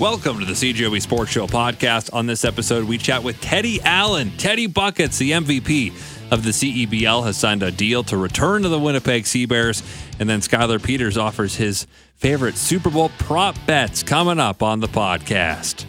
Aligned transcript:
Welcome 0.00 0.38
to 0.38 0.46
the 0.46 0.54
CJOB 0.54 1.02
Sports 1.02 1.30
Show 1.30 1.46
podcast. 1.46 2.14
On 2.14 2.24
this 2.24 2.42
episode, 2.46 2.84
we 2.84 2.96
chat 2.96 3.22
with 3.22 3.38
Teddy 3.42 3.82
Allen. 3.82 4.32
Teddy 4.38 4.66
Buckets, 4.66 5.18
the 5.18 5.32
MVP 5.32 5.92
of 6.32 6.42
the 6.42 6.52
CEBL, 6.52 7.22
has 7.26 7.36
signed 7.36 7.62
a 7.62 7.70
deal 7.70 8.02
to 8.04 8.16
return 8.16 8.62
to 8.62 8.70
the 8.70 8.78
Winnipeg 8.78 9.26
Sea 9.26 9.44
Bears. 9.44 9.82
And 10.18 10.26
then 10.26 10.40
Skylar 10.40 10.82
Peters 10.82 11.18
offers 11.18 11.56
his 11.56 11.86
favorite 12.16 12.56
Super 12.56 12.88
Bowl 12.88 13.10
prop 13.18 13.54
bets 13.66 14.02
coming 14.02 14.40
up 14.40 14.62
on 14.62 14.80
the 14.80 14.88
podcast. 14.88 15.84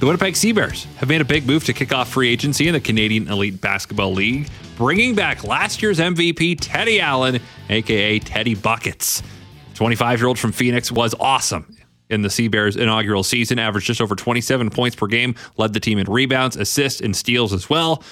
The 0.00 0.06
Winnipeg 0.06 0.34
Sea 0.34 0.52
Bears 0.52 0.86
have 0.96 1.10
made 1.10 1.20
a 1.20 1.26
big 1.26 1.46
move 1.46 1.64
to 1.64 1.74
kick 1.74 1.92
off 1.92 2.08
free 2.08 2.30
agency 2.30 2.68
in 2.68 2.72
the 2.72 2.80
Canadian 2.80 3.28
Elite 3.28 3.60
Basketball 3.60 4.14
League, 4.14 4.48
bringing 4.76 5.14
back 5.14 5.42
last 5.42 5.82
year's 5.82 5.98
MVP, 5.98 6.58
Teddy 6.60 7.00
Allen, 7.00 7.40
aka 7.68 8.18
Teddy 8.18 8.54
Buckets. 8.54 9.22
25 9.74 10.20
year 10.20 10.28
old 10.28 10.38
from 10.38 10.52
Phoenix 10.52 10.92
was 10.92 11.14
awesome 11.18 11.76
in 12.08 12.22
the 12.22 12.30
Sea 12.30 12.48
Bears 12.48 12.76
inaugural 12.76 13.24
season, 13.24 13.58
averaged 13.58 13.86
just 13.86 14.00
over 14.00 14.14
27 14.14 14.70
points 14.70 14.94
per 14.94 15.06
game, 15.06 15.34
led 15.56 15.72
the 15.72 15.80
team 15.80 15.98
in 15.98 16.06
rebounds, 16.06 16.56
assists, 16.56 17.00
and 17.00 17.16
steals 17.16 17.52
as 17.52 17.68
well. 17.68 18.02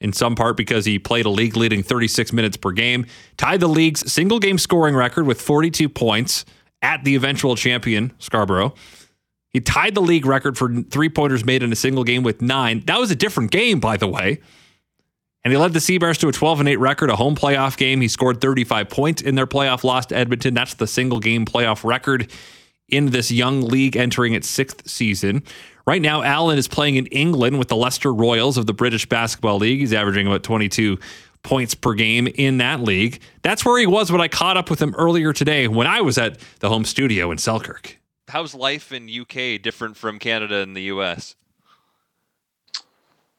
In 0.00 0.12
some 0.12 0.34
part 0.34 0.56
because 0.56 0.84
he 0.84 0.98
played 0.98 1.24
a 1.24 1.30
league 1.30 1.56
leading 1.56 1.82
36 1.82 2.32
minutes 2.32 2.56
per 2.56 2.72
game, 2.72 3.06
tied 3.36 3.60
the 3.60 3.68
league's 3.68 4.12
single 4.12 4.38
game 4.38 4.58
scoring 4.58 4.94
record 4.94 5.26
with 5.26 5.40
42 5.40 5.88
points 5.88 6.44
at 6.82 7.04
the 7.04 7.14
eventual 7.16 7.56
champion, 7.56 8.12
Scarborough. 8.18 8.74
He 9.48 9.60
tied 9.60 9.94
the 9.94 10.02
league 10.02 10.26
record 10.26 10.58
for 10.58 10.82
three 10.82 11.08
pointers 11.08 11.44
made 11.44 11.62
in 11.62 11.72
a 11.72 11.76
single 11.76 12.04
game 12.04 12.22
with 12.22 12.42
nine. 12.42 12.80
That 12.86 12.98
was 12.98 13.10
a 13.10 13.16
different 13.16 13.50
game, 13.50 13.80
by 13.80 13.96
the 13.96 14.08
way. 14.08 14.40
And 15.44 15.52
he 15.52 15.58
led 15.58 15.74
the 15.74 15.80
Sea 15.80 15.98
Bears 15.98 16.18
to 16.18 16.28
a 16.28 16.32
12 16.32 16.60
and 16.60 16.68
8 16.70 16.76
record, 16.76 17.10
a 17.10 17.16
home 17.16 17.36
playoff 17.36 17.76
game. 17.76 18.00
He 18.00 18.08
scored 18.08 18.40
35 18.40 18.88
points 18.88 19.22
in 19.22 19.34
their 19.34 19.46
playoff 19.46 19.84
loss 19.84 20.06
to 20.06 20.16
Edmonton. 20.16 20.54
That's 20.54 20.74
the 20.74 20.86
single 20.86 21.20
game 21.20 21.44
playoff 21.44 21.84
record 21.84 22.30
in 22.88 23.10
this 23.10 23.30
young 23.30 23.60
league 23.60 23.96
entering 23.96 24.32
its 24.32 24.48
sixth 24.48 24.88
season. 24.88 25.42
Right 25.86 26.00
now, 26.00 26.22
Allen 26.22 26.56
is 26.56 26.66
playing 26.66 26.96
in 26.96 27.06
England 27.06 27.58
with 27.58 27.68
the 27.68 27.76
Leicester 27.76 28.12
Royals 28.12 28.56
of 28.56 28.66
the 28.66 28.72
British 28.72 29.06
Basketball 29.06 29.58
League. 29.58 29.80
He's 29.80 29.92
averaging 29.92 30.26
about 30.26 30.42
22 30.42 30.98
points 31.42 31.74
per 31.74 31.92
game 31.92 32.26
in 32.26 32.56
that 32.58 32.80
league. 32.80 33.20
That's 33.42 33.66
where 33.66 33.78
he 33.78 33.86
was 33.86 34.10
when 34.10 34.22
I 34.22 34.28
caught 34.28 34.56
up 34.56 34.70
with 34.70 34.80
him 34.80 34.94
earlier 34.96 35.34
today 35.34 35.68
when 35.68 35.86
I 35.86 36.00
was 36.00 36.16
at 36.16 36.38
the 36.60 36.70
home 36.70 36.86
studio 36.86 37.30
in 37.30 37.36
Selkirk 37.36 37.98
how's 38.28 38.54
life 38.54 38.92
in 38.92 39.08
UK 39.08 39.60
different 39.62 39.96
from 39.96 40.18
Canada 40.18 40.56
and 40.56 40.76
the 40.76 40.82
US? 40.82 41.36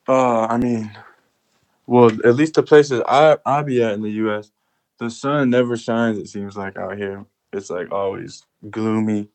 Uh, 0.07 0.45
I 0.45 0.57
mean, 0.57 0.91
well, 1.87 2.11
at 2.25 2.35
least 2.35 2.55
the 2.55 2.63
places 2.63 3.01
I 3.07 3.37
I 3.45 3.63
be 3.63 3.83
at 3.83 3.93
in 3.93 4.01
the 4.01 4.11
US, 4.11 4.51
the 4.99 5.09
sun 5.09 5.49
never 5.49 5.77
shines. 5.77 6.17
It 6.17 6.27
seems 6.27 6.57
like 6.57 6.77
out 6.77 6.97
here, 6.97 7.25
it's 7.53 7.69
like 7.69 7.91
always 7.91 8.43
gloomy. 8.69 9.29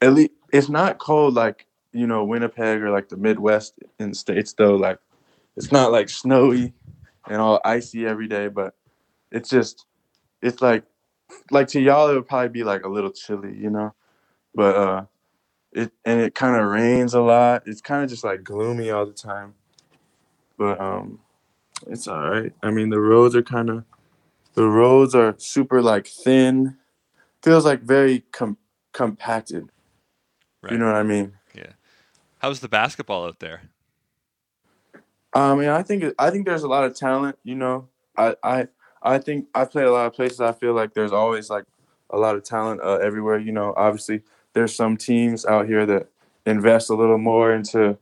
At 0.00 0.14
least 0.14 0.32
it's 0.52 0.68
not 0.68 0.98
cold 0.98 1.34
like 1.34 1.66
you 1.92 2.06
know 2.06 2.24
Winnipeg 2.24 2.82
or 2.82 2.90
like 2.90 3.08
the 3.08 3.16
Midwest 3.16 3.74
in 3.98 4.10
the 4.10 4.16
states 4.16 4.54
though. 4.54 4.76
Like 4.76 4.98
it's 5.56 5.72
not 5.72 5.92
like 5.92 6.08
snowy 6.08 6.74
and 7.28 7.40
all 7.40 7.60
icy 7.64 8.06
every 8.06 8.28
day, 8.28 8.48
but 8.48 8.74
it's 9.32 9.50
just 9.50 9.86
it's 10.42 10.62
like 10.62 10.84
like 11.50 11.68
to 11.68 11.80
y'all 11.80 12.10
it 12.10 12.14
would 12.14 12.28
probably 12.28 12.48
be 12.50 12.64
like 12.64 12.84
a 12.84 12.88
little 12.88 13.10
chilly, 13.12 13.56
you 13.56 13.70
know 13.70 13.94
but 14.54 14.76
uh 14.76 15.04
it 15.72 15.92
and 16.04 16.20
it 16.20 16.34
kind 16.34 16.60
of 16.60 16.68
rains 16.70 17.14
a 17.14 17.20
lot 17.20 17.62
it's 17.66 17.80
kind 17.80 18.02
of 18.02 18.10
just 18.10 18.24
like 18.24 18.42
gloomy 18.42 18.90
all 18.90 19.06
the 19.06 19.12
time 19.12 19.54
but 20.58 20.80
um 20.80 21.20
it's 21.86 22.08
all 22.08 22.28
right. 22.30 22.52
I 22.62 22.70
mean 22.70 22.90
the 22.90 23.00
roads 23.00 23.34
are 23.34 23.42
kind 23.42 23.70
of 23.70 23.84
the 24.54 24.66
roads 24.66 25.14
are 25.14 25.34
super 25.38 25.82
like 25.82 26.06
thin. 26.06 26.76
Feels 27.42 27.64
like 27.64 27.82
very 27.82 28.24
com- 28.32 28.58
compacted. 28.92 29.68
Right. 30.62 30.72
you 30.72 30.78
know 30.78 30.86
what 30.86 30.96
i 30.96 31.02
mean? 31.02 31.34
Yeah. 31.54 31.72
How's 32.38 32.60
the 32.60 32.68
basketball 32.68 33.26
out 33.26 33.38
there? 33.40 33.62
I 35.34 35.54
mean 35.54 35.68
i 35.68 35.82
think 35.82 36.14
i 36.18 36.30
think 36.30 36.46
there's 36.46 36.62
a 36.62 36.68
lot 36.68 36.84
of 36.84 36.94
talent 36.94 37.38
you 37.44 37.54
know? 37.54 37.88
I 38.16 38.34
i 38.42 38.68
i 39.02 39.18
think 39.18 39.46
i 39.54 39.64
play 39.64 39.84
a 39.84 39.92
lot 39.92 40.06
of 40.06 40.14
places. 40.14 40.40
I 40.40 40.52
feel 40.52 40.72
like 40.72 40.94
there's 40.94 41.12
always 41.12 41.50
like 41.50 41.64
a 42.10 42.18
lot 42.18 42.36
of 42.36 42.42
talent 42.44 42.80
uh, 42.80 42.96
everywhere 42.96 43.38
you 43.38 43.52
know? 43.52 43.74
Obviously 43.76 44.22
there's 44.54 44.74
some 44.74 44.96
teams 44.96 45.44
out 45.44 45.66
here 45.66 45.84
that 45.84 46.08
invest 46.46 46.88
a 46.88 46.94
little 46.94 47.18
more 47.18 47.52
into 47.52 47.98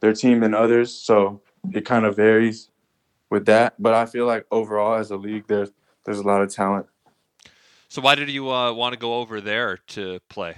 their 0.00 0.12
team 0.12 0.40
than 0.40 0.52
others. 0.54 0.92
So 0.92 1.40
it 1.72 1.84
kind 1.84 2.04
of 2.04 2.16
varies 2.16 2.70
with 3.30 3.46
that. 3.46 3.74
But 3.78 3.94
I 3.94 4.06
feel 4.06 4.26
like 4.26 4.46
overall 4.50 4.94
as 4.94 5.10
a 5.10 5.16
league, 5.16 5.46
there's 5.46 5.70
there's 6.04 6.18
a 6.18 6.22
lot 6.22 6.42
of 6.42 6.52
talent. 6.52 6.86
So 7.88 8.02
why 8.02 8.14
did 8.14 8.30
you 8.30 8.50
uh, 8.50 8.72
want 8.72 8.92
to 8.92 8.98
go 8.98 9.14
over 9.14 9.40
there 9.40 9.78
to 9.88 10.20
play? 10.28 10.56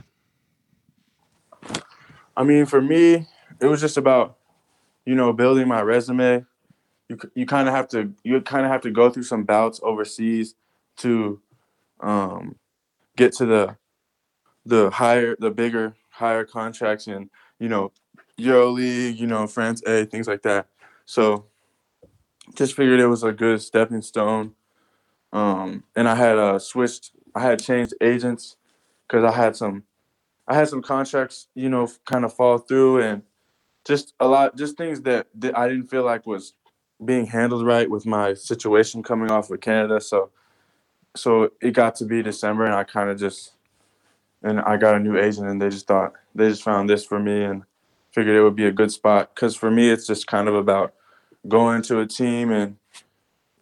I 2.37 2.45
mean, 2.45 2.67
for 2.67 2.81
me, 2.81 3.27
it 3.61 3.67
was 3.67 3.81
just 3.81 3.97
about 3.97 4.37
you 5.05 5.15
know 5.15 5.33
building 5.33 5.69
my 5.69 5.83
resume. 5.83 6.45
You 7.09 7.19
you 7.35 7.47
kind 7.47 7.69
of 7.69 7.75
have 7.75 7.89
to 7.89 8.13
you 8.25 8.41
kind 8.41 8.65
of 8.65 8.73
have 8.73 8.83
to 8.83 8.91
go 8.91 9.11
through 9.11 9.25
some 9.25 9.45
bouts 9.45 9.81
overseas 9.83 10.55
to 10.99 11.41
um, 12.01 12.57
get 13.17 13.33
to 13.35 13.47
the 13.47 13.77
the 14.67 14.91
higher, 14.91 15.37
the 15.39 15.51
bigger, 15.51 15.95
higher 16.11 16.45
contracts 16.45 17.07
in, 17.07 17.31
you 17.61 17.69
know, 17.69 17.93
Euro 18.37 18.71
League, 18.71 19.19
you 19.19 19.27
know, 19.27 19.47
France 19.47 19.83
A, 19.87 20.05
things 20.05 20.27
like 20.27 20.43
that. 20.43 20.67
So 21.07 21.47
just 22.55 22.75
figured 22.75 23.01
it 23.01 23.07
was 23.07 23.23
a 23.23 23.33
good 23.33 23.63
stepping 23.63 24.03
stone. 24.03 24.55
Um, 25.33 25.85
and 25.95 26.09
I 26.09 26.15
had 26.15 26.39
uh, 26.39 26.59
switched, 26.59 27.13
I 27.35 27.41
had 27.41 27.63
changed 27.63 27.95
agents 28.01 28.57
because 29.07 29.25
I 29.25 29.33
had 29.33 29.57
some, 29.57 29.85
I 30.47 30.55
had 30.55 30.69
some 30.69 30.83
contracts, 30.83 31.49
you 31.55 31.69
know, 31.69 31.89
kind 32.05 32.25
of 32.25 32.35
fall 32.35 32.59
through 32.59 33.03
and 33.03 33.23
just 33.85 34.15
a 34.21 34.29
lot, 34.29 34.57
just 34.57 34.77
things 34.77 35.01
that, 35.03 35.29
that 35.37 35.57
I 35.57 35.69
didn't 35.69 35.89
feel 35.89 36.05
like 36.05 36.27
was 36.27 36.55
being 37.05 37.27
handled 37.27 37.67
right 37.67 37.91
with 37.91 38.07
my 38.07 38.35
situation 38.35 39.03
coming 39.03 39.31
off 39.31 39.51
with 39.51 39.61
Canada. 39.61 40.01
So, 40.01 40.31
so 41.15 41.51
it 41.61 41.73
got 41.73 41.97
to 41.97 42.05
be 42.05 42.23
December 42.23 42.65
and 42.65 42.75
I 42.75 42.85
kind 42.85 43.11
of 43.11 43.19
just 43.19 43.53
and 44.43 44.61
I 44.61 44.77
got 44.77 44.95
a 44.95 45.01
new 45.01 45.19
agent, 45.19 45.49
and 45.49 45.61
they 45.61 45.69
just 45.69 45.87
thought 45.87 46.13
they 46.35 46.49
just 46.49 46.63
found 46.63 46.89
this 46.89 47.05
for 47.05 47.19
me 47.19 47.43
and 47.43 47.65
figured 48.17 48.35
it 48.35 48.43
would 48.43 48.57
be 48.57 48.65
a 48.65 48.73
good 48.73 48.91
spot. 48.91 49.35
Because 49.35 49.55
for 49.55 49.71
me, 49.71 49.91
it's 49.91 50.07
just 50.07 50.27
kind 50.27 50.49
of 50.49 50.55
about 50.55 50.95
going 51.47 51.83
to 51.83 52.01
a 52.01 52.07
team 52.07 52.51
and 52.51 52.79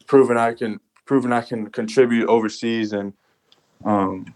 proving 0.06 0.37
I 0.37 0.54
can 0.54 0.78
proving 1.04 1.32
I 1.32 1.42
can 1.42 1.70
contribute 1.70 2.28
overseas 2.28 2.92
and 2.92 3.12
um 3.84 4.34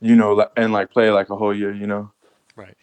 you 0.00 0.16
know 0.16 0.48
and 0.56 0.72
like 0.72 0.90
play 0.90 1.10
like 1.10 1.30
a 1.30 1.36
whole 1.36 1.54
year, 1.54 1.74
you 1.74 1.86
know. 1.86 2.12
Right. 2.54 2.76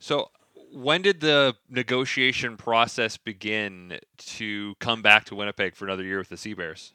So 0.00 0.30
when 0.72 1.02
did 1.02 1.20
the 1.20 1.54
negotiation 1.70 2.56
process 2.56 3.16
begin 3.16 4.00
to 4.18 4.74
come 4.80 5.02
back 5.02 5.24
to 5.26 5.36
Winnipeg 5.36 5.76
for 5.76 5.84
another 5.84 6.02
year 6.02 6.18
with 6.18 6.30
the 6.30 6.36
Sea 6.36 6.54
Bears? 6.54 6.92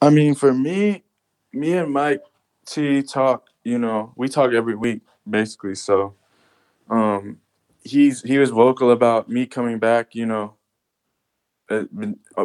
I 0.00 0.08
mean, 0.08 0.34
for 0.34 0.54
me, 0.54 1.04
me 1.52 1.74
and 1.74 1.92
Mike 1.92 2.22
T 2.64 3.02
talk 3.02 3.46
you 3.66 3.78
know, 3.80 4.12
we 4.16 4.28
talk 4.28 4.52
every 4.52 4.76
week 4.76 5.02
basically. 5.28 5.74
So, 5.74 6.14
um, 6.90 7.38
he's 7.84 8.22
he 8.22 8.38
was 8.38 8.50
vocal 8.50 8.90
about 8.90 9.28
me 9.28 9.46
coming 9.46 9.78
back. 9.78 10.14
You 10.14 10.26
know, 10.26 10.54
uh, 11.70 11.84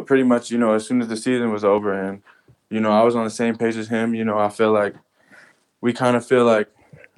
pretty 0.06 0.24
much. 0.24 0.50
You 0.50 0.58
know, 0.58 0.72
as 0.72 0.86
soon 0.86 1.00
as 1.00 1.08
the 1.08 1.16
season 1.16 1.52
was 1.52 1.64
over, 1.64 1.92
and 1.92 2.22
you 2.70 2.80
know, 2.80 2.90
I 2.90 3.02
was 3.02 3.16
on 3.16 3.24
the 3.24 3.30
same 3.30 3.56
page 3.56 3.76
as 3.76 3.88
him. 3.88 4.14
You 4.14 4.24
know, 4.24 4.38
I 4.38 4.48
feel 4.48 4.72
like 4.72 4.94
we 5.80 5.92
kind 5.92 6.16
of 6.16 6.26
feel 6.26 6.44
like 6.44 6.68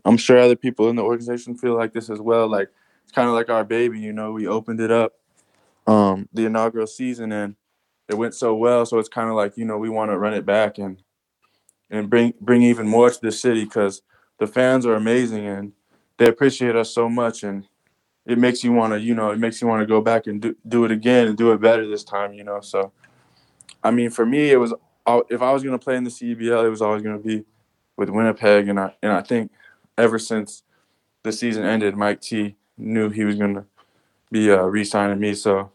I'm 0.05 0.17
sure 0.17 0.39
other 0.39 0.57
people 0.57 0.89
in 0.89 0.97
the 0.97 1.03
organization 1.03 1.57
feel 1.57 1.77
like 1.77 1.93
this 1.93 2.11
as 2.11 2.21
well. 2.21 2.49
Like 2.49 2.69
it's 3.03 3.13
kind 3.13 3.29
of 3.29 3.35
like 3.35 3.51
our 3.51 3.65
baby. 3.65 4.01
You 4.01 4.13
know, 4.13 4.33
we 4.33 4.47
opened 4.47 4.81
it 4.81 4.91
up 4.91 5.15
um, 5.87 6.29
the 6.33 6.47
inaugural 6.47 6.87
season 6.87 7.33
and 7.33 7.57
it 8.09 8.15
went 8.15 8.35
so 8.35 8.55
well. 8.55 8.85
So 8.87 8.99
it's 8.99 9.09
kind 9.09 9.29
of 9.29 9.37
like 9.37 9.57
you 9.57 9.65
know 9.65 9.79
we 9.79 9.89
want 9.89 10.11
to 10.11 10.19
run 10.19 10.35
it 10.35 10.45
back 10.45 10.79
and 10.79 11.03
and 11.91 12.11
bring 12.11 12.35
bring 12.41 12.63
even 12.63 12.87
more 12.87 13.11
to 13.11 13.21
the 13.21 13.33
city 13.33 13.65
because 13.65 14.03
the 14.39 14.47
fans 14.47 14.85
are 14.85 14.95
amazing 14.95 15.47
and 15.47 15.73
they 16.19 16.27
appreciate 16.29 16.77
us 16.77 16.95
so 16.95 17.09
much 17.09 17.43
and 17.43 17.67
it 18.27 18.39
makes 18.39 18.65
you 18.65 18.73
want 18.73 18.93
to 18.93 19.01
you 19.01 19.15
know 19.15 19.31
it 19.31 19.39
makes 19.39 19.61
you 19.61 19.69
want 19.69 19.81
to 19.81 19.87
go 19.87 20.01
back 20.01 20.27
and 20.27 20.41
do, 20.43 20.57
do 20.67 20.85
it 20.85 20.91
again 20.91 21.29
and 21.29 21.37
do 21.37 21.53
it 21.53 21.61
better 21.61 21.87
this 21.87 22.05
time 22.05 22.33
you 22.33 22.45
know? 22.45 22.61
So 22.61 22.93
i 23.83 23.91
mean 23.91 24.11
for 24.11 24.27
me 24.27 24.51
it 24.51 24.57
was 24.57 24.73
if 25.29 25.43
i 25.43 25.53
was 25.53 25.63
going 25.63 25.79
to 25.79 25.85
play 25.85 25.97
in 25.97 26.05
the 26.05 26.11
cbl 26.11 26.65
it 26.65 26.71
was 26.71 26.81
always 26.81 27.03
going 27.03 27.21
to 27.21 27.27
be 27.27 27.45
with 27.97 28.09
winnipeg 28.09 28.69
and 28.69 28.81
i 28.81 28.95
and 29.03 29.13
i 29.13 29.21
think 29.21 29.51
ever 29.99 30.19
since 30.19 30.63
the 31.23 31.33
season 31.33 31.65
ended 31.65 31.95
mike 31.97 32.21
t 32.21 32.57
knew 32.77 33.11
he 33.11 33.25
was 33.25 33.37
going 33.37 33.55
to 33.55 33.65
be 34.31 34.51
uh, 34.51 34.65
re-signing 34.65 35.21
me. 35.21 35.35
So 35.35 35.71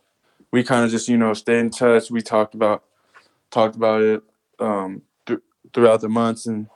we 0.52 0.64
kind 0.64 0.86
of 0.86 0.92
just 0.92 1.08
you 1.08 1.18
know 1.18 1.34
stayed 1.34 1.60
in 1.60 1.70
touch. 1.70 2.12
We 2.12 2.22
talked 2.22 2.54
about 2.56 2.84
talked 3.52 3.76
about 3.76 4.02
it 4.02 4.22
um, 4.60 5.02
throughout 5.74 6.02
the 6.02 6.10
months, 6.10 6.46
and 6.46 6.68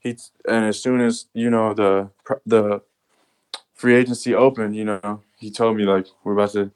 he 0.00 0.16
and 0.48 0.66
as 0.66 0.82
soon 0.82 1.00
as 1.00 1.26
you 1.34 1.50
know 1.50 1.72
the 1.72 2.10
the 2.44 2.82
free 3.80 3.96
agency 3.96 4.34
opened, 4.34 4.76
you 4.76 4.84
know, 4.84 5.22
he 5.38 5.50
told 5.50 5.74
me 5.74 5.84
like 5.84 6.06
we're 6.22 6.34
about 6.34 6.52
to 6.52 6.70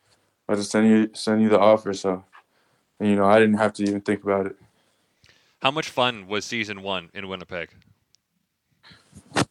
about 0.49 0.57
to 0.57 0.65
send 0.65 0.89
you 0.89 1.11
send 1.13 1.43
you 1.43 1.51
the 1.51 1.61
offer. 1.61 1.93
So, 1.93 2.25
and, 2.99 3.11
you 3.11 3.17
know, 3.17 3.27
I 3.27 3.39
didn't 3.39 3.59
have 3.59 3.75
to 3.75 3.83
even 3.83 4.01
think 4.01 4.23
about 4.23 4.47
it. 4.47 4.57
How 5.61 5.71
much 5.71 5.91
fun 5.91 6.27
was 6.27 6.47
season 6.47 6.83
one 6.83 7.11
in 7.13 7.29
Winnipeg? 7.29 7.69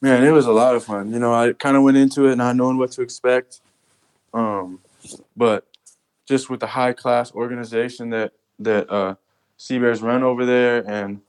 Man, 0.01 0.23
it 0.23 0.31
was 0.31 0.47
a 0.47 0.51
lot 0.51 0.75
of 0.75 0.83
fun. 0.83 1.13
You 1.13 1.19
know, 1.19 1.31
I 1.33 1.53
kind 1.53 1.77
of 1.77 1.83
went 1.83 1.97
into 1.97 2.25
it 2.25 2.35
not 2.37 2.55
knowing 2.55 2.77
what 2.77 2.91
to 2.93 3.03
expect. 3.03 3.61
Um, 4.33 4.79
but 5.37 5.67
just 6.25 6.49
with 6.49 6.59
the 6.59 6.67
high 6.67 6.93
class 6.93 7.31
organization 7.33 8.09
that 8.09 8.33
that 8.57 8.89
uh, 8.89 9.13
Sea 9.57 9.77
Bears 9.77 10.01
run 10.01 10.23
over 10.23 10.43
there, 10.43 10.83
and 10.89 11.21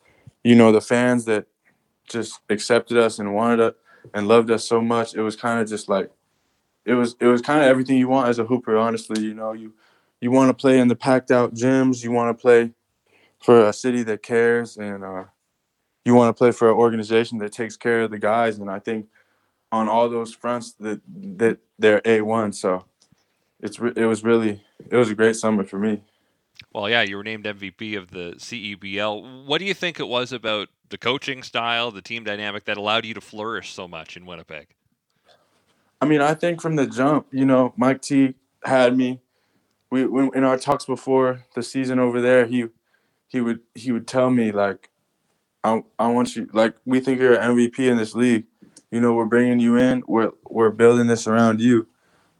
you 0.42 0.54
know 0.54 0.72
the 0.72 0.80
fans 0.80 1.26
that 1.26 1.46
just 2.08 2.40
accepted 2.48 2.96
us 2.96 3.18
and 3.18 3.34
wanted 3.34 3.60
us 3.60 3.74
and 4.12 4.28
loved 4.28 4.50
us 4.50 4.64
so 4.64 4.80
much, 4.80 5.14
it 5.14 5.22
was 5.22 5.36
kind 5.36 5.60
of 5.60 5.68
just 5.68 5.88
like 5.88 6.10
it 6.84 6.94
was 6.94 7.16
it 7.20 7.26
was 7.26 7.40
kind 7.40 7.62
of 7.62 7.66
everything 7.66 7.96
you 7.96 8.08
want 8.08 8.28
as 8.28 8.38
a 8.38 8.44
hooper. 8.44 8.76
Honestly, 8.76 9.22
you 9.22 9.34
know 9.34 9.52
you 9.52 9.74
you 10.20 10.30
want 10.30 10.50
to 10.50 10.54
play 10.54 10.78
in 10.78 10.88
the 10.88 10.96
packed 10.96 11.30
out 11.30 11.54
gyms, 11.54 12.02
you 12.02 12.10
want 12.10 12.36
to 12.36 12.40
play 12.40 12.72
for 13.42 13.66
a 13.66 13.72
city 13.72 14.02
that 14.02 14.22
cares, 14.22 14.76
and 14.76 15.04
uh, 15.04 15.24
you 16.04 16.14
want 16.14 16.34
to 16.34 16.38
play 16.38 16.50
for 16.50 16.70
an 16.70 16.76
organization 16.76 17.38
that 17.38 17.52
takes 17.52 17.76
care 17.76 18.02
of 18.02 18.10
the 18.10 18.18
guys. 18.18 18.58
And 18.58 18.70
I 18.70 18.78
think 18.78 19.06
on 19.72 19.88
all 19.88 20.08
those 20.08 20.32
fronts 20.32 20.72
that 20.80 21.00
that 21.06 21.58
they're 21.78 22.02
a 22.04 22.20
one. 22.20 22.52
So 22.52 22.84
it's 23.60 23.78
it 23.78 24.06
was 24.06 24.22
really 24.22 24.62
it 24.90 24.96
was 24.96 25.10
a 25.10 25.14
great 25.14 25.36
summer 25.36 25.64
for 25.64 25.78
me. 25.78 26.02
Well, 26.72 26.88
yeah, 26.88 27.02
you 27.02 27.16
were 27.16 27.24
named 27.24 27.44
MVP 27.44 27.96
of 27.96 28.10
the 28.10 28.34
CEBL. 28.36 29.46
What 29.46 29.58
do 29.58 29.64
you 29.64 29.74
think 29.74 30.00
it 30.00 30.08
was 30.08 30.32
about 30.32 30.68
the 30.88 30.98
coaching 30.98 31.42
style, 31.42 31.90
the 31.90 32.02
team 32.02 32.24
dynamic 32.24 32.64
that 32.64 32.76
allowed 32.76 33.04
you 33.04 33.14
to 33.14 33.20
flourish 33.20 33.72
so 33.72 33.86
much 33.86 34.16
in 34.16 34.26
Winnipeg? 34.26 34.68
I 36.00 36.06
mean, 36.06 36.20
I 36.20 36.34
think 36.34 36.60
from 36.60 36.76
the 36.76 36.86
jump, 36.86 37.26
you 37.30 37.44
know, 37.44 37.72
Mike 37.76 38.02
T 38.02 38.34
had 38.64 38.96
me. 38.96 39.20
We, 39.90 40.04
we 40.06 40.30
in 40.34 40.44
our 40.44 40.58
talks 40.58 40.84
before 40.84 41.44
the 41.54 41.62
season 41.62 41.98
over 41.98 42.20
there, 42.20 42.46
he 42.46 42.66
he 43.28 43.40
would 43.40 43.60
he 43.74 43.92
would 43.92 44.06
tell 44.06 44.30
me 44.30 44.52
like, 44.52 44.90
I 45.62 45.82
I 45.98 46.08
want 46.08 46.34
you 46.36 46.48
like 46.52 46.74
we 46.84 47.00
think 47.00 47.20
you're 47.20 47.34
an 47.34 47.56
MVP 47.56 47.78
in 47.78 47.96
this 47.96 48.14
league. 48.14 48.44
You 48.90 49.00
know, 49.00 49.14
we're 49.14 49.24
bringing 49.24 49.60
you 49.60 49.76
in. 49.76 50.02
We're 50.06 50.32
we're 50.44 50.70
building 50.70 51.06
this 51.06 51.26
around 51.26 51.60
you, 51.60 51.86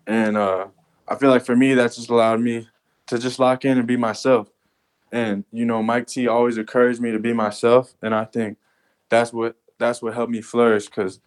and 0.06 0.37
uh, 0.37 0.66
I 1.08 1.14
feel 1.14 1.31
like 1.31 1.44
for 1.44 1.56
me, 1.56 1.75
that 1.75 1.94
just 1.94 2.11
allowed 2.11 2.40
me 2.40 2.69
to 3.06 3.19
just 3.19 3.39
lock 3.39 3.65
in 3.65 3.79
and 3.79 3.87
be 3.87 3.97
myself. 3.97 4.49
And 5.12 5.45
you 5.53 5.65
know, 5.65 5.83
Mike 5.83 6.06
T 6.06 6.27
always 6.27 6.59
encouraged 6.59 7.01
me 7.01 7.12
to 7.12 7.19
be 7.19 7.33
myself, 7.33 7.95
and 8.03 8.15
I 8.15 8.25
think 8.25 8.59
that's 9.09 9.33
what 9.33 9.56
that's 9.79 10.03
what 10.03 10.15
helped 10.15 10.33
me 10.33 10.41
flourish 10.41 10.87
because 10.87 11.21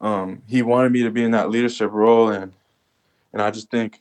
um, 0.00 0.42
he 0.46 0.62
wanted 0.62 0.92
me 0.92 1.02
to 1.02 1.10
be 1.10 1.22
in 1.22 1.32
that 1.32 1.50
leadership 1.50 1.90
role, 1.92 2.30
and 2.30 2.52
and 3.32 3.42
I 3.42 3.50
just 3.50 3.70
think, 3.70 4.00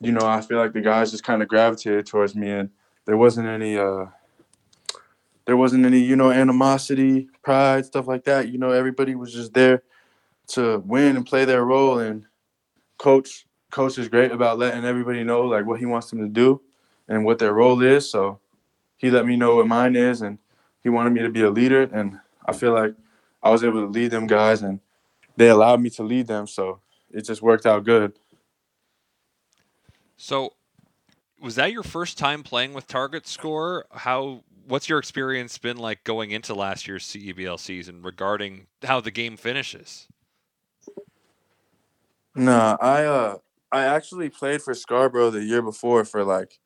you 0.00 0.12
know, 0.12 0.24
I 0.24 0.40
feel 0.40 0.58
like 0.58 0.72
the 0.72 0.80
guys 0.80 1.10
just 1.10 1.24
kind 1.24 1.42
of 1.42 1.48
gravitated 1.48 2.06
towards 2.06 2.36
me, 2.36 2.50
and 2.50 2.70
there 3.04 3.16
wasn't 3.16 3.48
any 3.48 3.76
uh, 3.76 4.06
there 5.46 5.56
wasn't 5.56 5.84
any 5.84 5.98
you 5.98 6.14
know 6.14 6.30
animosity, 6.30 7.28
pride, 7.42 7.86
stuff 7.86 8.06
like 8.06 8.24
that. 8.24 8.48
You 8.48 8.58
know, 8.58 8.70
everybody 8.70 9.16
was 9.16 9.32
just 9.32 9.54
there 9.54 9.82
to 10.48 10.78
win 10.86 11.16
and 11.16 11.26
play 11.26 11.44
their 11.44 11.64
role, 11.64 11.98
and 11.98 12.26
coach 12.98 13.46
coach 13.70 13.98
is 13.98 14.08
great 14.08 14.32
about 14.32 14.58
letting 14.58 14.84
everybody 14.84 15.24
know 15.24 15.42
like 15.42 15.66
what 15.66 15.78
he 15.80 15.86
wants 15.86 16.10
them 16.10 16.20
to 16.20 16.28
do 16.28 16.60
and 17.08 17.24
what 17.24 17.38
their 17.38 17.52
role 17.52 17.82
is. 17.82 18.10
So 18.10 18.38
he 18.96 19.10
let 19.10 19.26
me 19.26 19.36
know 19.36 19.56
what 19.56 19.66
mine 19.66 19.96
is, 19.96 20.22
and 20.22 20.38
he 20.82 20.88
wanted 20.88 21.12
me 21.12 21.20
to 21.20 21.30
be 21.30 21.42
a 21.42 21.50
leader. 21.50 21.82
And 21.82 22.18
I 22.44 22.52
feel 22.52 22.72
like 22.72 22.94
I 23.42 23.50
was 23.50 23.64
able 23.64 23.80
to 23.80 23.86
lead 23.86 24.10
them 24.10 24.26
guys, 24.26 24.62
and 24.62 24.80
they 25.36 25.48
allowed 25.48 25.80
me 25.80 25.90
to 25.90 26.02
lead 26.02 26.26
them. 26.26 26.46
So 26.46 26.80
it 27.10 27.22
just 27.22 27.42
worked 27.42 27.66
out 27.66 27.84
good. 27.84 28.18
So, 30.16 30.54
was 31.40 31.54
that 31.54 31.72
your 31.72 31.84
first 31.84 32.18
time 32.18 32.42
playing 32.42 32.74
with 32.74 32.88
Target 32.88 33.26
Score? 33.28 33.86
How 33.92 34.42
what's 34.66 34.88
your 34.88 34.98
experience 34.98 35.56
been 35.58 35.78
like 35.78 36.04
going 36.04 36.32
into 36.32 36.54
last 36.54 36.86
year's 36.86 37.06
CEBL 37.06 37.58
season 37.58 38.02
regarding 38.02 38.66
how 38.82 39.00
the 39.00 39.12
game 39.12 39.36
finishes? 39.36 40.08
No, 42.34 42.76
I 42.80 43.04
uh 43.04 43.38
I 43.70 43.84
actually 43.84 44.30
played 44.30 44.62
for 44.62 44.74
Scarborough 44.74 45.30
the 45.30 45.44
year 45.44 45.62
before 45.62 46.04
for 46.04 46.24
like 46.24 46.58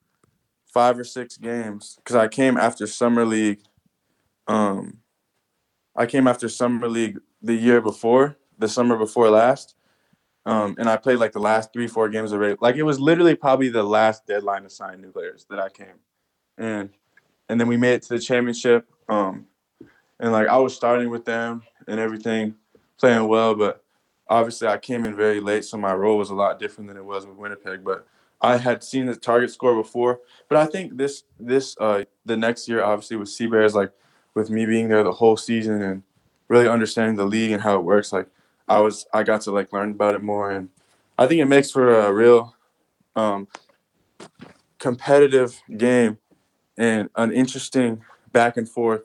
five 0.73 0.97
or 0.97 1.03
six 1.03 1.37
games 1.37 1.95
because 1.97 2.15
I 2.15 2.27
came 2.27 2.57
after 2.57 2.87
summer 2.87 3.25
league. 3.25 3.61
Um, 4.47 4.99
I 5.95 6.05
came 6.05 6.27
after 6.27 6.49
summer 6.49 6.87
league 6.87 7.19
the 7.41 7.53
year 7.53 7.81
before, 7.81 8.37
the 8.57 8.67
summer 8.67 8.97
before 8.97 9.29
last, 9.29 9.75
um, 10.45 10.75
and 10.77 10.89
I 10.89 10.97
played 10.97 11.19
like 11.19 11.33
the 11.33 11.39
last 11.39 11.71
three, 11.71 11.87
four 11.87 12.09
games 12.09 12.31
of 12.31 12.41
it. 12.41 12.61
Like 12.61 12.75
it 12.75 12.83
was 12.83 12.99
literally 12.99 13.35
probably 13.35 13.69
the 13.69 13.83
last 13.83 14.25
deadline 14.25 14.63
to 14.63 14.69
sign 14.69 15.01
new 15.01 15.11
players 15.11 15.45
that 15.49 15.59
I 15.59 15.69
came, 15.69 15.99
and 16.57 16.89
and 17.49 17.59
then 17.59 17.67
we 17.67 17.77
made 17.77 17.95
it 17.95 18.01
to 18.03 18.09
the 18.15 18.19
championship. 18.19 18.87
Um, 19.07 19.45
and 20.19 20.31
like 20.31 20.47
I 20.47 20.57
was 20.57 20.75
starting 20.75 21.09
with 21.09 21.25
them 21.25 21.63
and 21.87 21.99
everything, 21.99 22.55
playing 22.97 23.27
well, 23.27 23.55
but 23.55 23.82
obviously 24.27 24.67
I 24.67 24.77
came 24.77 25.05
in 25.05 25.15
very 25.15 25.39
late, 25.39 25.65
so 25.65 25.77
my 25.77 25.93
role 25.93 26.17
was 26.17 26.29
a 26.29 26.35
lot 26.35 26.59
different 26.59 26.87
than 26.87 26.97
it 26.97 27.05
was 27.05 27.25
with 27.25 27.37
Winnipeg. 27.37 27.83
But 27.83 28.07
I 28.41 28.57
had 28.57 28.83
seen 28.83 29.05
the 29.05 29.15
target 29.15 29.51
score 29.51 29.75
before. 29.75 30.19
But 30.49 30.57
I 30.57 30.65
think 30.65 30.97
this 30.97 31.23
this 31.39 31.75
uh 31.79 32.03
the 32.25 32.37
next 32.37 32.67
year 32.67 32.83
obviously 32.83 33.17
with 33.17 33.29
Sea 33.29 33.47
Bears, 33.47 33.73
like 33.73 33.91
with 34.33 34.49
me 34.49 34.65
being 34.65 34.89
there 34.89 35.03
the 35.03 35.13
whole 35.13 35.37
season 35.37 35.81
and 35.81 36.03
really 36.47 36.67
understanding 36.67 37.15
the 37.15 37.25
league 37.25 37.51
and 37.51 37.61
how 37.61 37.75
it 37.77 37.83
works, 37.83 38.11
like 38.11 38.27
I 38.67 38.79
was 38.79 39.05
I 39.13 39.23
got 39.23 39.41
to 39.41 39.51
like 39.51 39.71
learn 39.71 39.91
about 39.91 40.15
it 40.15 40.23
more 40.23 40.51
and 40.51 40.69
I 41.17 41.27
think 41.27 41.41
it 41.41 41.45
makes 41.45 41.71
for 41.71 41.99
a 41.99 42.11
real 42.11 42.55
um 43.15 43.47
competitive 44.79 45.61
game 45.77 46.17
and 46.77 47.09
an 47.15 47.31
interesting 47.31 48.03
back 48.31 48.57
and 48.57 48.67
forth 48.67 49.03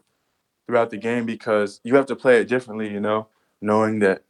throughout 0.67 0.91
the 0.91 0.97
game 0.97 1.25
because 1.25 1.81
you 1.85 1.95
have 1.95 2.07
to 2.07 2.17
play 2.17 2.41
it 2.41 2.49
differently, 2.49 2.91
you 2.91 3.01
know, 3.01 3.29
knowing 3.61 4.01
that 4.01 4.25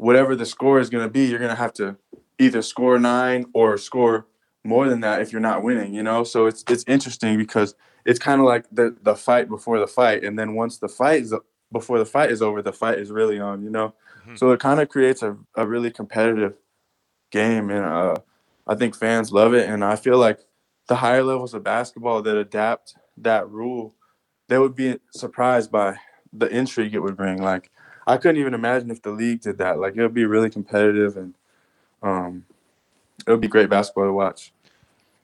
whatever 0.00 0.34
the 0.34 0.46
score 0.46 0.80
is 0.80 0.88
going 0.88 1.04
to 1.04 1.10
be, 1.10 1.26
you're 1.26 1.38
going 1.38 1.50
to 1.50 1.54
have 1.54 1.74
to 1.74 1.96
either 2.38 2.62
score 2.62 2.98
nine 2.98 3.44
or 3.52 3.76
score 3.76 4.26
more 4.64 4.88
than 4.88 5.00
that 5.00 5.20
if 5.20 5.30
you're 5.30 5.42
not 5.42 5.62
winning, 5.62 5.94
you 5.94 6.02
know? 6.02 6.24
So 6.24 6.46
it's 6.46 6.64
it's 6.68 6.84
interesting 6.86 7.36
because 7.36 7.74
it's 8.06 8.18
kind 8.18 8.40
of 8.40 8.46
like 8.46 8.64
the 8.72 8.96
the 9.02 9.14
fight 9.14 9.48
before 9.48 9.78
the 9.78 9.86
fight 9.86 10.24
and 10.24 10.38
then 10.38 10.54
once 10.54 10.78
the 10.78 10.88
fight 10.88 11.22
is 11.22 11.34
before 11.70 11.98
the 11.98 12.06
fight 12.06 12.30
is 12.30 12.40
over, 12.40 12.62
the 12.62 12.72
fight 12.72 12.98
is 12.98 13.10
really 13.10 13.38
on, 13.38 13.62
you 13.62 13.70
know? 13.70 13.94
Mm-hmm. 14.22 14.36
So 14.36 14.50
it 14.52 14.60
kind 14.60 14.80
of 14.80 14.88
creates 14.88 15.22
a, 15.22 15.36
a 15.54 15.66
really 15.66 15.90
competitive 15.90 16.54
game 17.30 17.70
and 17.70 17.84
uh, 17.84 18.16
I 18.66 18.76
think 18.76 18.96
fans 18.96 19.32
love 19.32 19.52
it 19.52 19.68
and 19.68 19.84
I 19.84 19.96
feel 19.96 20.16
like 20.16 20.40
the 20.88 20.96
higher 20.96 21.22
levels 21.22 21.52
of 21.52 21.62
basketball 21.62 22.22
that 22.22 22.36
adapt 22.36 22.94
that 23.18 23.48
rule, 23.50 23.94
they 24.48 24.58
would 24.58 24.74
be 24.74 24.98
surprised 25.12 25.70
by 25.70 25.96
the 26.32 26.48
intrigue 26.48 26.94
it 26.94 27.00
would 27.00 27.18
bring. 27.18 27.42
Like 27.42 27.70
I 28.10 28.16
couldn't 28.16 28.40
even 28.40 28.54
imagine 28.54 28.90
if 28.90 29.02
the 29.02 29.12
league 29.12 29.40
did 29.40 29.58
that. 29.58 29.78
Like 29.78 29.96
it 29.96 30.02
would 30.02 30.14
be 30.14 30.24
really 30.24 30.50
competitive 30.50 31.16
and 31.16 31.34
um, 32.02 32.44
it 33.26 33.30
would 33.30 33.40
be 33.40 33.48
great 33.48 33.70
basketball 33.70 34.06
to 34.06 34.12
watch. 34.12 34.52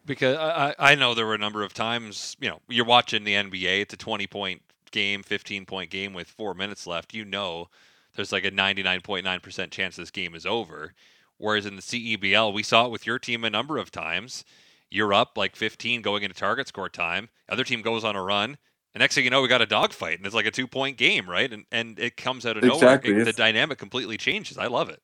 Because 0.05 0.37
I, 0.37 0.75
I 0.79 0.95
know 0.95 1.13
there 1.13 1.27
were 1.27 1.35
a 1.35 1.39
number 1.39 1.65
of 1.65 1.75
times, 1.75 2.37
you 2.41 2.49
know, 2.49 2.61
you're 2.69 2.85
watching 2.85 3.25
the 3.25 3.35
NBA, 3.35 3.81
it's 3.81 3.95
a 3.95 3.97
20 3.97 4.29
point 4.29 4.63
game, 4.93 5.25
15 5.25 5.67
point 5.67 5.91
game 5.91 6.13
with 6.13 6.29
four 6.29 6.55
minutes 6.55 6.87
left. 6.87 7.13
You 7.13 7.25
know, 7.25 7.69
there's 8.15 8.31
like 8.31 8.45
a 8.45 8.53
99.9% 8.53 9.71
chance 9.73 9.97
this 9.97 10.13
game 10.13 10.37
is 10.37 10.47
over. 10.47 10.95
Whereas 11.39 11.67
in 11.67 11.75
the 11.75 11.83
CEBL, 11.83 12.55
we 12.55 12.63
saw 12.63 12.87
it 12.87 12.93
with 12.93 13.05
your 13.05 13.19
team 13.19 13.45
a 13.45 13.51
number 13.51 13.79
of 13.79 13.91
times. 13.91 14.45
You're 14.91 15.13
up 15.13 15.37
like 15.37 15.57
15 15.57 16.03
going 16.03 16.23
into 16.23 16.37
target 16.37 16.69
score 16.69 16.89
time. 16.89 17.31
Other 17.49 17.65
team 17.65 17.83
goes 17.83 18.05
on 18.05 18.15
a 18.15 18.23
run. 18.23 18.59
And 18.97 19.03
next 19.03 19.15
thing 19.15 19.25
you 19.25 19.31
know, 19.31 19.43
we 19.43 19.49
got 19.49 19.61
a 19.61 19.67
dogfight, 19.67 20.17
and 20.17 20.25
it's 20.25 20.35
like 20.35 20.47
a 20.47 20.51
two 20.51 20.67
point 20.67 20.97
game, 20.97 21.29
right? 21.29 21.53
And 21.53 21.67
and 21.71 21.99
it 21.99 22.17
comes 22.17 22.47
out 22.47 22.57
of 22.57 22.65
exactly. 22.65 23.11
nowhere. 23.11 23.21
It, 23.21 23.25
the 23.27 23.35
dynamic 23.35 23.77
completely 23.77 24.17
changes. 24.17 24.57
I 24.57 24.69
love 24.69 24.89
it. 24.89 25.03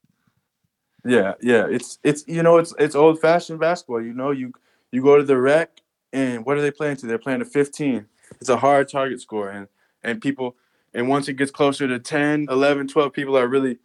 Yeah, 1.05 1.35
yeah. 1.43 1.67
It's 1.69 1.99
it's 2.03 2.25
you 2.27 2.43
know 2.43 2.57
it's 2.57 2.73
it's 2.79 2.95
old 2.95 3.21
fashioned 3.21 3.61
basketball. 3.61 4.01
You 4.01 4.15
know 4.15 4.31
you 4.31 4.55
you 4.93 5.03
go 5.03 5.19
to 5.19 5.23
the 5.23 5.37
rec 5.37 5.83
and 6.11 6.47
what 6.47 6.57
are 6.57 6.63
they 6.63 6.71
playing 6.71 6.97
to? 6.97 7.07
They're 7.07 7.19
playing 7.19 7.41
to 7.41 7.45
15. 7.45 8.07
It's 8.41 8.49
a 8.49 8.57
hard 8.57 8.89
target 8.89 9.21
score 9.21 9.51
and 9.51 9.69
and 10.03 10.23
people 10.23 10.57
and 10.95 11.07
once 11.07 11.29
it 11.29 11.35
gets 11.35 11.51
closer 11.51 11.87
to 11.87 11.99
10, 11.99 12.47
11, 12.49 12.89
12 12.89 13.13
people 13.13 13.37
are 13.37 13.47
really 13.47 13.77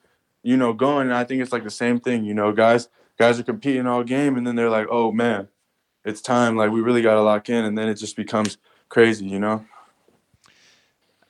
you 0.41 0.55
know 0.55 0.71
going 0.71 1.07
and 1.07 1.15
I 1.17 1.25
think 1.25 1.41
it's 1.41 1.51
like 1.51 1.65
the 1.65 1.69
same 1.69 1.99
thing, 1.99 2.23
you 2.23 2.33
know, 2.33 2.53
guys 2.53 2.87
guys 3.19 3.41
are 3.41 3.43
competing 3.43 3.85
all 3.85 4.05
game 4.05 4.37
and 4.37 4.47
then 4.47 4.55
they're 4.55 4.69
like, 4.69 4.87
"Oh 4.89 5.11
man, 5.11 5.49
it's 6.05 6.21
time 6.21 6.55
like 6.55 6.71
we 6.71 6.79
really 6.79 7.01
got 7.01 7.15
to 7.15 7.21
lock 7.21 7.49
in." 7.49 7.65
And 7.65 7.77
then 7.77 7.89
it 7.89 7.95
just 7.95 8.15
becomes 8.15 8.57
crazy, 8.87 9.25
you 9.25 9.41
know 9.41 9.65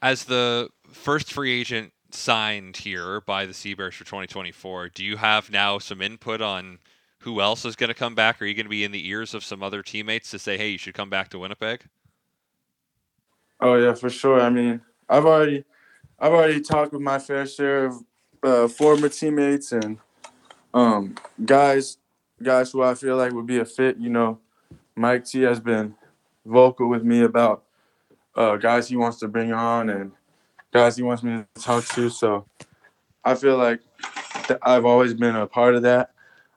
as 0.02 0.26
the 0.26 0.70
first 0.92 1.32
free 1.32 1.60
agent 1.60 1.94
signed 2.12 2.78
here 2.78 3.22
by 3.22 3.46
the 3.46 3.54
Sea 3.54 3.74
Bears 3.74 3.96
for 3.96 4.06
2024, 4.06 4.90
do 4.90 5.04
you 5.04 5.18
have 5.18 5.52
now 5.52 5.80
some 5.80 6.02
input 6.02 6.42
on 6.42 6.80
who 7.20 7.42
else 7.42 7.66
is 7.66 7.76
going 7.76 7.90
to 7.90 7.94
come 7.94 8.16
back? 8.16 8.42
Are 8.42 8.46
you 8.46 8.54
going 8.54 8.66
to 8.66 8.70
be 8.70 8.84
in 8.84 8.92
the 8.92 9.08
ears 9.08 9.34
of 9.34 9.44
some 9.44 9.62
other 9.64 9.84
teammates 9.84 10.32
to 10.32 10.40
say, 10.40 10.58
"Hey, 10.58 10.70
you 10.70 10.78
should 10.78 10.94
come 10.94 11.10
back 11.10 11.30
to 11.30 11.40
Winnipeg"? 11.40 11.82
Oh 13.60 13.76
yeah, 13.76 13.94
for 13.94 14.10
sure. 14.10 14.40
I 14.40 14.50
mean, 14.50 14.82
I've 15.10 15.26
already, 15.26 15.66
I've 16.20 16.32
already 16.32 16.62
talked 16.62 16.94
with 16.94 17.02
my 17.02 17.20
fair 17.20 17.46
share 17.46 17.86
of 17.86 18.04
uh, 18.44 18.68
former 18.68 19.10
teammates 19.10 19.72
and 19.72 19.98
um, 20.74 21.16
guys, 21.44 21.98
guys 22.42 22.72
who 22.72 22.84
I 22.84 22.94
feel 22.94 23.18
like 23.18 23.34
would 23.34 23.48
be 23.48 23.58
a 23.58 23.66
fit. 23.66 23.98
You 23.98 24.10
know, 24.10 24.40
Mike 24.96 25.26
T 25.26 25.42
has 25.42 25.60
been 25.60 25.96
vocal 26.46 26.88
with 26.88 27.04
me 27.04 27.22
about 27.24 27.64
uh, 28.38 28.56
guys 28.56 28.88
he 28.88 28.96
wants 28.96 29.18
to 29.20 29.28
bring 29.28 29.52
on 29.52 29.90
and 29.90 30.12
guys 30.72 30.96
he 30.96 31.04
wants 31.04 31.24
me 31.24 31.44
to 31.56 31.62
talk 31.62 31.86
to. 31.86 32.10
So 32.10 32.46
I 33.26 33.36
feel 33.36 33.58
like 33.58 33.82
th- 34.48 34.60
I've 34.62 34.86
always 34.86 35.14
been 35.14 35.36
a 35.36 35.48
part 35.48 35.76
of 35.76 35.82
that. 35.82 36.12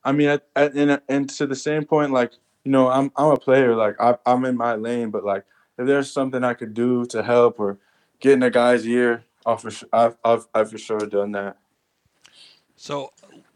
I 0.04 0.12
mean, 0.12 0.38
and, 0.54 1.00
and 1.08 1.28
to 1.30 1.46
the 1.46 1.56
same 1.56 1.84
point, 1.84 2.12
like 2.12 2.32
you 2.64 2.70
know, 2.70 2.88
I'm 2.88 3.10
I'm 3.16 3.32
a 3.32 3.36
player. 3.36 3.74
Like 3.74 3.96
I, 3.98 4.16
I'm 4.26 4.44
in 4.44 4.56
my 4.56 4.74
lane, 4.74 5.10
but 5.10 5.24
like 5.24 5.44
if 5.78 5.86
there's 5.86 6.12
something 6.12 6.44
I 6.44 6.54
could 6.54 6.74
do 6.74 7.06
to 7.06 7.22
help 7.22 7.58
or 7.58 7.78
get 8.20 8.34
in 8.34 8.42
a 8.42 8.50
guy's 8.50 8.86
ear, 8.86 9.24
I'll 9.46 9.56
for 9.56 9.70
sure, 9.70 9.88
I've, 9.92 10.16
I've 10.24 10.46
I've 10.54 10.70
for 10.70 10.78
sure 10.78 11.00
done 11.00 11.32
that. 11.32 11.56
So, 12.76 13.10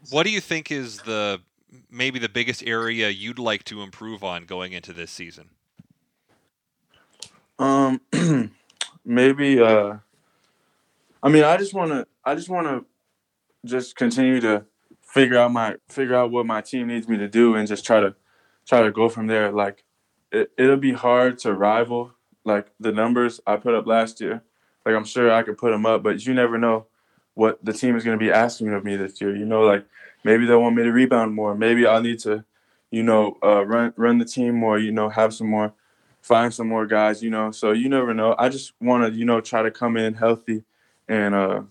what 0.09 0.23
do 0.23 0.31
you 0.31 0.41
think 0.41 0.71
is 0.71 0.99
the 0.99 1.41
maybe 1.89 2.19
the 2.19 2.29
biggest 2.29 2.63
area 2.65 3.09
you'd 3.09 3.39
like 3.39 3.63
to 3.65 3.81
improve 3.81 4.23
on 4.23 4.45
going 4.45 4.73
into 4.73 4.93
this 4.93 5.11
season? 5.11 5.49
Um, 7.59 8.01
maybe. 9.05 9.61
Uh, 9.61 9.97
I 11.23 11.29
mean, 11.29 11.43
I 11.43 11.57
just 11.57 11.73
want 11.73 11.91
to. 11.91 12.07
I 12.23 12.35
just 12.35 12.49
want 12.49 12.67
to 12.67 12.85
just 13.65 13.95
continue 13.95 14.39
to 14.41 14.65
figure 15.01 15.37
out 15.37 15.51
my 15.51 15.75
figure 15.89 16.15
out 16.15 16.31
what 16.31 16.45
my 16.45 16.61
team 16.61 16.87
needs 16.87 17.07
me 17.07 17.17
to 17.17 17.27
do 17.27 17.55
and 17.55 17.67
just 17.67 17.85
try 17.85 17.99
to 17.99 18.15
try 18.65 18.81
to 18.81 18.91
go 18.91 19.09
from 19.09 19.27
there. 19.27 19.51
Like, 19.51 19.83
it, 20.31 20.51
it'll 20.57 20.77
be 20.77 20.93
hard 20.93 21.39
to 21.39 21.53
rival 21.53 22.11
like 22.43 22.71
the 22.79 22.91
numbers 22.91 23.39
I 23.47 23.57
put 23.57 23.73
up 23.73 23.87
last 23.87 24.21
year. 24.21 24.43
Like, 24.85 24.95
I'm 24.95 25.05
sure 25.05 25.31
I 25.31 25.43
could 25.43 25.57
put 25.57 25.71
them 25.71 25.85
up, 25.85 26.03
but 26.03 26.25
you 26.25 26.33
never 26.33 26.57
know 26.57 26.85
what 27.35 27.63
the 27.63 27.73
team 27.73 27.95
is 27.95 28.03
going 28.03 28.17
to 28.17 28.23
be 28.23 28.31
asking 28.31 28.73
of 28.73 28.83
me 28.83 28.95
this 28.95 29.21
year. 29.21 29.35
You 29.35 29.45
know, 29.45 29.61
like 29.61 29.85
maybe 30.23 30.45
they'll 30.45 30.61
want 30.61 30.75
me 30.75 30.83
to 30.83 30.91
rebound 30.91 31.33
more. 31.35 31.53
Maybe 31.53 31.85
I'll 31.85 32.01
need 32.01 32.19
to, 32.19 32.43
you 32.89 33.03
know, 33.03 33.37
uh, 33.43 33.65
run 33.65 33.93
run 33.95 34.17
the 34.17 34.25
team 34.25 34.55
more. 34.55 34.79
You 34.79 34.91
know, 34.91 35.09
have 35.09 35.33
some 35.33 35.49
more, 35.49 35.73
find 36.25 36.53
some 36.53 36.67
more 36.67 36.85
guys. 36.85 37.21
You 37.21 37.29
know, 37.29 37.51
so 37.51 37.71
you 37.71 37.89
never 37.89 38.13
know. 38.13 38.35
I 38.37 38.49
just 38.49 38.73
want 38.81 39.05
to, 39.05 39.17
you 39.17 39.25
know, 39.25 39.41
try 39.41 39.61
to 39.61 39.71
come 39.71 39.97
in 39.97 40.13
healthy, 40.13 40.63
and 41.07 41.35
uh, 41.35 41.61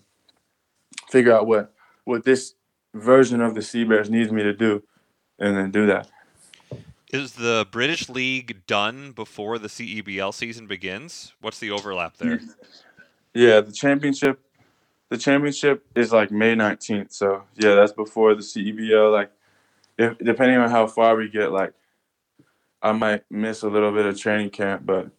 figure 1.09 1.33
out 1.33 1.47
what 1.47 1.73
what 2.03 2.23
this 2.23 2.55
version 2.93 3.41
of 3.41 3.55
the 3.55 3.61
Sea 3.61 3.83
Bears 3.83 4.09
needs 4.09 4.31
me 4.31 4.43
to 4.43 4.53
do, 4.53 4.83
and 5.39 5.57
then 5.57 5.71
do 5.71 5.85
that. 5.87 6.09
Is 7.11 7.33
the 7.33 7.67
British 7.71 8.09
League 8.09 8.65
done 8.67 9.11
before 9.11 9.57
the 9.57 9.67
CEBL 9.67 10.33
season 10.33 10.67
begins? 10.67 11.33
What's 11.39 11.59
the 11.59 11.71
overlap 11.71 12.17
there? 12.17 12.39
Yeah, 13.37 13.59
the 13.59 13.73
championship 13.73 14.39
the 15.09 15.17
championship 15.17 15.85
is 15.95 16.11
like 16.11 16.31
May 16.31 16.55
19th. 16.55 17.13
So 17.13 17.43
yeah, 17.55 17.75
that's 17.75 17.91
before 17.91 18.35
the 18.35 18.41
CEBL. 18.41 19.11
Like, 19.11 19.31
if 19.97 20.17
depending 20.17 20.57
on 20.57 20.69
how 20.69 20.87
far 20.87 21.15
we 21.15 21.29
get, 21.29 21.51
like, 21.51 21.73
I 22.85 22.91
might 22.91 23.23
miss 23.31 23.63
a 23.63 23.67
little 23.67 23.91
bit 23.91 24.05
of 24.05 24.15
training 24.15 24.51
camp, 24.51 24.85
but 24.85 25.09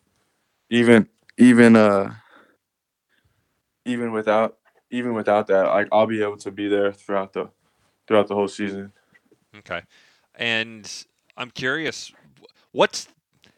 even 0.71 1.09
even 1.37 1.75
uh 1.75 2.15
even 3.85 4.13
without 4.13 4.57
even 4.93 5.15
without 5.15 5.49
that, 5.49 5.65
like 5.65 5.89
I'll 5.91 6.07
be 6.07 6.23
able 6.23 6.37
to 6.39 6.53
be 6.53 6.69
there 6.69 6.93
throughout 6.93 7.33
the 7.33 7.51
throughout 8.07 8.29
the 8.29 8.37
whole 8.37 8.47
season. 8.47 8.93
Okay, 9.59 9.83
and 10.37 10.89
I'm 11.37 11.51
curious, 11.51 12.13
what's 12.71 13.09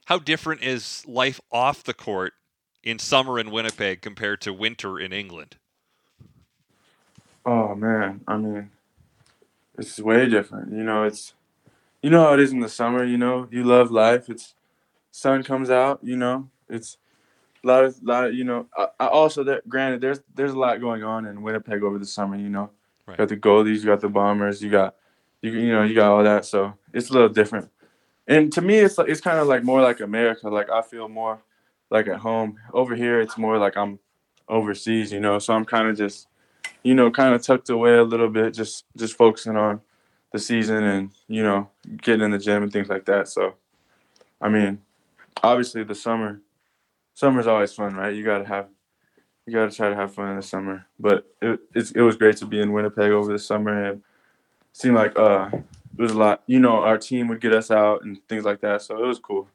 how 0.07 0.19
different 0.19 0.63
is 0.63 1.05
life 1.07 1.39
off 1.53 1.85
the 1.85 1.93
court 1.93 2.33
in 2.83 2.99
summer 2.99 3.39
in 3.39 3.51
Winnipeg 3.51 4.01
compared 4.01 4.41
to 4.41 4.55
winter 4.55 4.99
in 4.99 5.13
England? 5.13 5.57
Oh 7.45 7.75
man, 7.75 8.23
I 8.27 8.39
mean, 8.39 8.71
it's 9.77 9.99
way 10.01 10.27
different. 10.31 10.73
You 10.73 10.83
know, 10.83 11.05
it's 11.05 11.35
you 12.03 12.11
know 12.11 12.23
how 12.25 12.35
it 12.35 12.41
is 12.41 12.53
in 12.53 12.61
the 12.61 12.69
summer. 12.69 13.05
You 13.05 13.19
know, 13.19 13.49
you 13.51 13.65
love 13.65 13.91
life. 13.91 14.29
It's 14.29 14.55
sun 15.11 15.43
comes 15.43 15.71
out. 15.71 16.01
You 16.03 16.17
know, 16.17 16.49
it's 16.69 16.97
a 17.65 17.67
lot 17.67 17.85
of 17.85 18.03
lot 18.03 18.27
of 18.27 18.35
you 18.35 18.45
know. 18.45 18.67
I, 18.77 18.87
I 19.01 19.07
also 19.09 19.43
that 19.45 19.69
granted, 19.69 20.01
there's 20.01 20.21
there's 20.35 20.53
a 20.53 20.59
lot 20.59 20.81
going 20.81 21.03
on 21.03 21.27
in 21.27 21.43
Winnipeg 21.43 21.83
over 21.83 21.99
the 21.99 22.07
summer. 22.07 22.37
You 22.37 22.49
know, 22.49 22.71
Right. 23.07 23.15
you 23.15 23.19
got 23.19 23.29
the 23.29 23.37
Goldeyes, 23.37 23.79
you 23.81 23.87
got 23.87 24.01
the 24.01 24.09
Bombers, 24.09 24.63
you 24.63 24.71
got 24.71 24.95
you 25.43 25.53
you 25.53 25.73
know 25.73 25.83
you 25.83 25.95
got 25.95 26.11
all 26.13 26.25
that. 26.25 26.45
So 26.45 26.75
it's 26.93 27.11
a 27.11 27.13
little 27.13 27.29
different. 27.29 27.71
And 28.27 28.53
to 28.53 28.61
me, 28.61 28.79
it's 28.79 28.99
like 28.99 29.09
it's 29.09 29.21
kind 29.21 29.39
of 29.39 29.47
like 29.49 29.65
more 29.65 29.81
like 29.81 30.01
America. 30.01 30.49
Like 30.49 30.71
I 30.71 30.83
feel 30.83 31.09
more 31.09 31.41
like 31.91 32.07
at 32.09 32.19
home. 32.19 32.59
Over 32.73 32.95
here, 32.95 33.21
it's 33.21 33.39
more 33.39 33.59
like 33.59 33.77
I'm 33.77 33.99
overseas. 34.49 35.11
You 35.13 35.21
know, 35.21 35.39
so 35.39 35.55
I'm 35.55 35.65
kind 35.65 35.89
of 35.89 35.97
just 35.97 36.29
you 36.85 36.95
know, 36.95 37.11
kind 37.11 37.35
of 37.35 37.43
tucked 37.43 37.71
away 37.71 37.97
a 37.97 38.05
little 38.05 38.29
bit, 38.29 38.55
just 38.55 38.85
just 38.97 39.17
focusing 39.17 39.57
on 39.57 39.81
the 40.33 40.39
season 40.39 40.85
and 40.85 41.11
you 41.27 41.43
know 41.43 41.69
getting 42.03 42.25
in 42.25 42.31
the 42.31 42.39
gym 42.39 42.63
and 42.63 42.73
things 42.73 42.89
like 42.89 43.05
that. 43.07 43.29
So, 43.29 43.55
I 44.41 44.49
mean, 44.49 44.81
obviously 45.43 45.85
the 45.85 45.95
summer, 45.95 46.41
summer's 47.15 47.47
always 47.47 47.73
fun, 47.73 47.95
right? 47.95 48.15
You 48.15 48.25
gotta 48.25 48.45
have, 48.47 48.69
you 49.47 49.53
gotta 49.53 49.75
try 49.75 49.89
to 49.89 49.97
have 49.97 50.15
fun 50.15 50.31
in 50.31 50.37
the 50.37 50.43
summer. 50.43 50.87
But 50.99 51.27
it 51.41 51.61
it 51.95 52.03
was 52.03 52.17
great 52.17 52.37
to 52.39 52.47
be 52.47 52.61
in 52.61 52.73
Winnipeg 52.73 53.11
over 53.11 53.33
the 53.33 53.39
summer 53.39 53.85
and 53.85 53.99
it 53.99 54.03
seemed 54.73 54.97
like 54.97 55.19
uh 55.19 55.51
it 55.53 56.03
was 56.03 56.13
a 56.13 56.19
lot. 56.19 56.43
You 56.47 56.61
know, 56.61 56.83
our 56.83 56.97
team 56.97 57.27
would 57.29 57.41
get 57.41 57.53
us 57.53 57.71
out 57.71 58.05
and 58.05 58.19
things 58.29 58.45
like 58.45 58.61
that, 58.61 58.83
so 58.83 59.03
it 59.03 59.07
was 59.07 59.19
cool. 59.19 59.49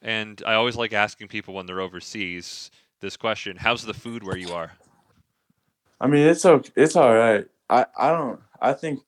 And 0.00 0.42
I 0.44 0.54
always 0.54 0.74
like 0.76 0.92
asking 0.92 1.28
people 1.28 1.54
when 1.54 1.66
they're 1.66 1.80
overseas 1.80 2.70
this 3.00 3.16
question: 3.16 3.56
How's 3.56 3.84
the 3.84 3.94
food 3.94 4.24
where 4.24 4.36
you 4.36 4.52
are? 4.52 4.72
I 6.00 6.08
mean, 6.08 6.26
it's 6.26 6.44
okay. 6.44 6.72
It's 6.74 6.96
all 6.96 7.14
right. 7.14 7.46
I, 7.70 7.86
I 7.96 8.10
don't. 8.10 8.40
I 8.60 8.72
think 8.72 9.02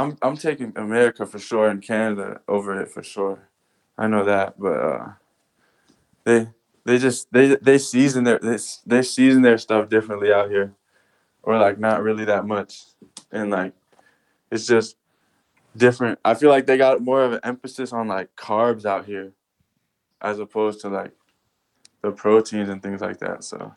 I'm 0.00 0.16
I'm 0.22 0.36
taking 0.36 0.72
America 0.76 1.26
for 1.26 1.38
sure 1.38 1.68
and 1.68 1.82
Canada 1.82 2.40
over 2.48 2.80
it 2.80 2.88
for 2.88 3.02
sure. 3.02 3.50
I 3.98 4.06
know 4.06 4.24
that, 4.24 4.58
but 4.58 4.80
uh, 4.80 5.08
they 6.24 6.48
they 6.86 6.96
just 6.96 7.30
they 7.32 7.56
they 7.56 7.76
season 7.76 8.24
their 8.24 8.38
they, 8.38 8.56
they 8.86 9.02
season 9.02 9.42
their 9.42 9.58
stuff 9.58 9.90
differently 9.90 10.32
out 10.32 10.48
here, 10.48 10.72
or 11.42 11.58
like 11.58 11.78
not 11.78 12.02
really 12.02 12.24
that 12.24 12.46
much, 12.46 12.80
and 13.30 13.50
like 13.50 13.74
it's 14.50 14.66
just 14.66 14.96
different. 15.76 16.18
I 16.24 16.32
feel 16.32 16.48
like 16.48 16.66
they 16.66 16.78
got 16.78 17.02
more 17.02 17.22
of 17.22 17.34
an 17.34 17.40
emphasis 17.42 17.92
on 17.92 18.08
like 18.08 18.34
carbs 18.36 18.86
out 18.86 19.04
here, 19.04 19.32
as 20.22 20.38
opposed 20.38 20.80
to 20.80 20.88
like 20.88 21.12
the 22.00 22.10
proteins 22.10 22.70
and 22.70 22.82
things 22.82 23.02
like 23.02 23.18
that. 23.18 23.44
So. 23.44 23.74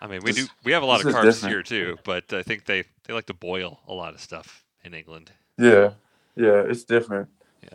I 0.00 0.06
mean, 0.06 0.20
we 0.24 0.32
This- 0.32 0.46
do 0.46 0.52
we 0.64 0.72
have 0.72 0.82
a 0.82 0.86
lot 0.86 1.04
of 1.04 1.12
carbs 1.12 1.46
here 1.46 1.62
too, 1.62 1.98
but 2.02 2.32
I 2.32 2.42
think 2.42 2.64
they 2.64 2.82
they 3.04 3.14
like 3.14 3.26
to 3.26 3.34
boil 3.34 3.80
a 3.86 3.94
lot 3.94 4.14
of 4.14 4.20
stuff 4.20 4.64
in 4.88 4.94
England. 4.94 5.30
Yeah, 5.58 5.92
yeah, 6.34 6.62
it's 6.66 6.84
different 6.84 7.28
Yeah. 7.62 7.70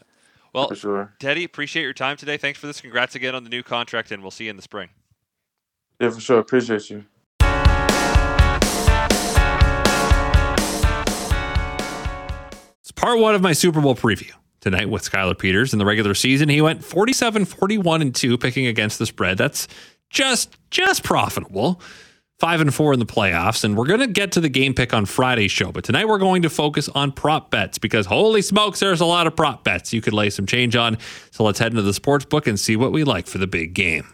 Well, 0.54 0.68
for 0.68 0.76
sure. 0.76 1.14
Teddy, 1.20 1.44
appreciate 1.44 1.84
your 1.84 1.94
time 1.94 2.18
today. 2.18 2.38
Thanks 2.38 2.60
for 2.60 2.68
this. 2.68 2.82
Congrats 2.82 3.16
again 3.16 3.36
on 3.36 3.44
the 3.44 3.50
new 3.50 3.64
contract, 3.64 4.12
and 4.12 4.22
we'll 4.22 4.32
see 4.32 4.46
you 4.46 4.50
in 4.50 4.56
the 4.56 4.62
spring. 4.62 4.90
Yeah, 6.00 6.10
for 6.10 6.20
sure. 6.20 6.40
Appreciate 6.40 6.90
you. 6.90 7.06
It's 12.82 12.92
part 12.92 13.20
one 13.20 13.36
of 13.36 13.42
my 13.42 13.54
Super 13.54 13.80
Bowl 13.80 13.96
preview. 13.96 14.32
Tonight 14.60 14.90
with 14.90 15.04
Skylar 15.10 15.38
Peters 15.38 15.74
in 15.74 15.80
the 15.80 15.86
regular 15.86 16.14
season, 16.14 16.48
he 16.48 16.62
went 16.62 16.86
47 16.86 17.44
41 17.44 18.02
and 18.02 18.16
2 18.16 18.38
picking 18.38 18.66
against 18.66 18.98
the 18.98 19.06
spread. 19.06 19.38
That's 19.38 19.68
just 20.10 20.56
just 20.72 21.04
profitable. 21.04 21.82
5 22.44 22.60
and 22.60 22.76
4 22.76 22.92
in 22.92 23.00
the 23.00 23.06
playoffs 23.06 23.64
and 23.64 23.78
we're 23.78 23.86
going 23.86 24.02
to 24.02 24.08
get 24.08 24.34
to 24.34 24.42
the 24.42 24.50
game 24.50 24.74
pick 24.74 24.94
on 24.94 25.06
Friday's 25.06 25.50
show, 25.50 25.72
but 25.72 25.86
tonight 25.86 26.10
we're 26.10 26.18
going 26.18 26.42
to 26.42 26.50
focus 26.50 26.90
on 26.90 27.14
prop 27.14 27.50
bets 27.50 27.78
because 27.78 28.06
holy 28.06 28.42
smokes 28.42 28.82
there's 28.82 29.00
a 29.00 29.06
lot 29.06 29.28
of 29.28 29.34
prop 29.34 29.64
bets 29.64 29.94
you 29.94 30.02
could 30.02 30.12
lay 30.12 30.30
some 30.30 30.46
change 30.46 30.76
on. 30.76 30.98
So 31.32 31.46
let's 31.46 31.58
head 31.58 31.72
into 31.72 31.84
the 31.84 31.94
sports 31.94 32.26
book 32.26 32.46
and 32.46 32.60
see 32.60 32.76
what 32.76 32.92
we 32.92 33.06
like 33.06 33.28
for 33.28 33.38
the 33.38 33.48
big 33.48 33.74
game. 33.74 34.10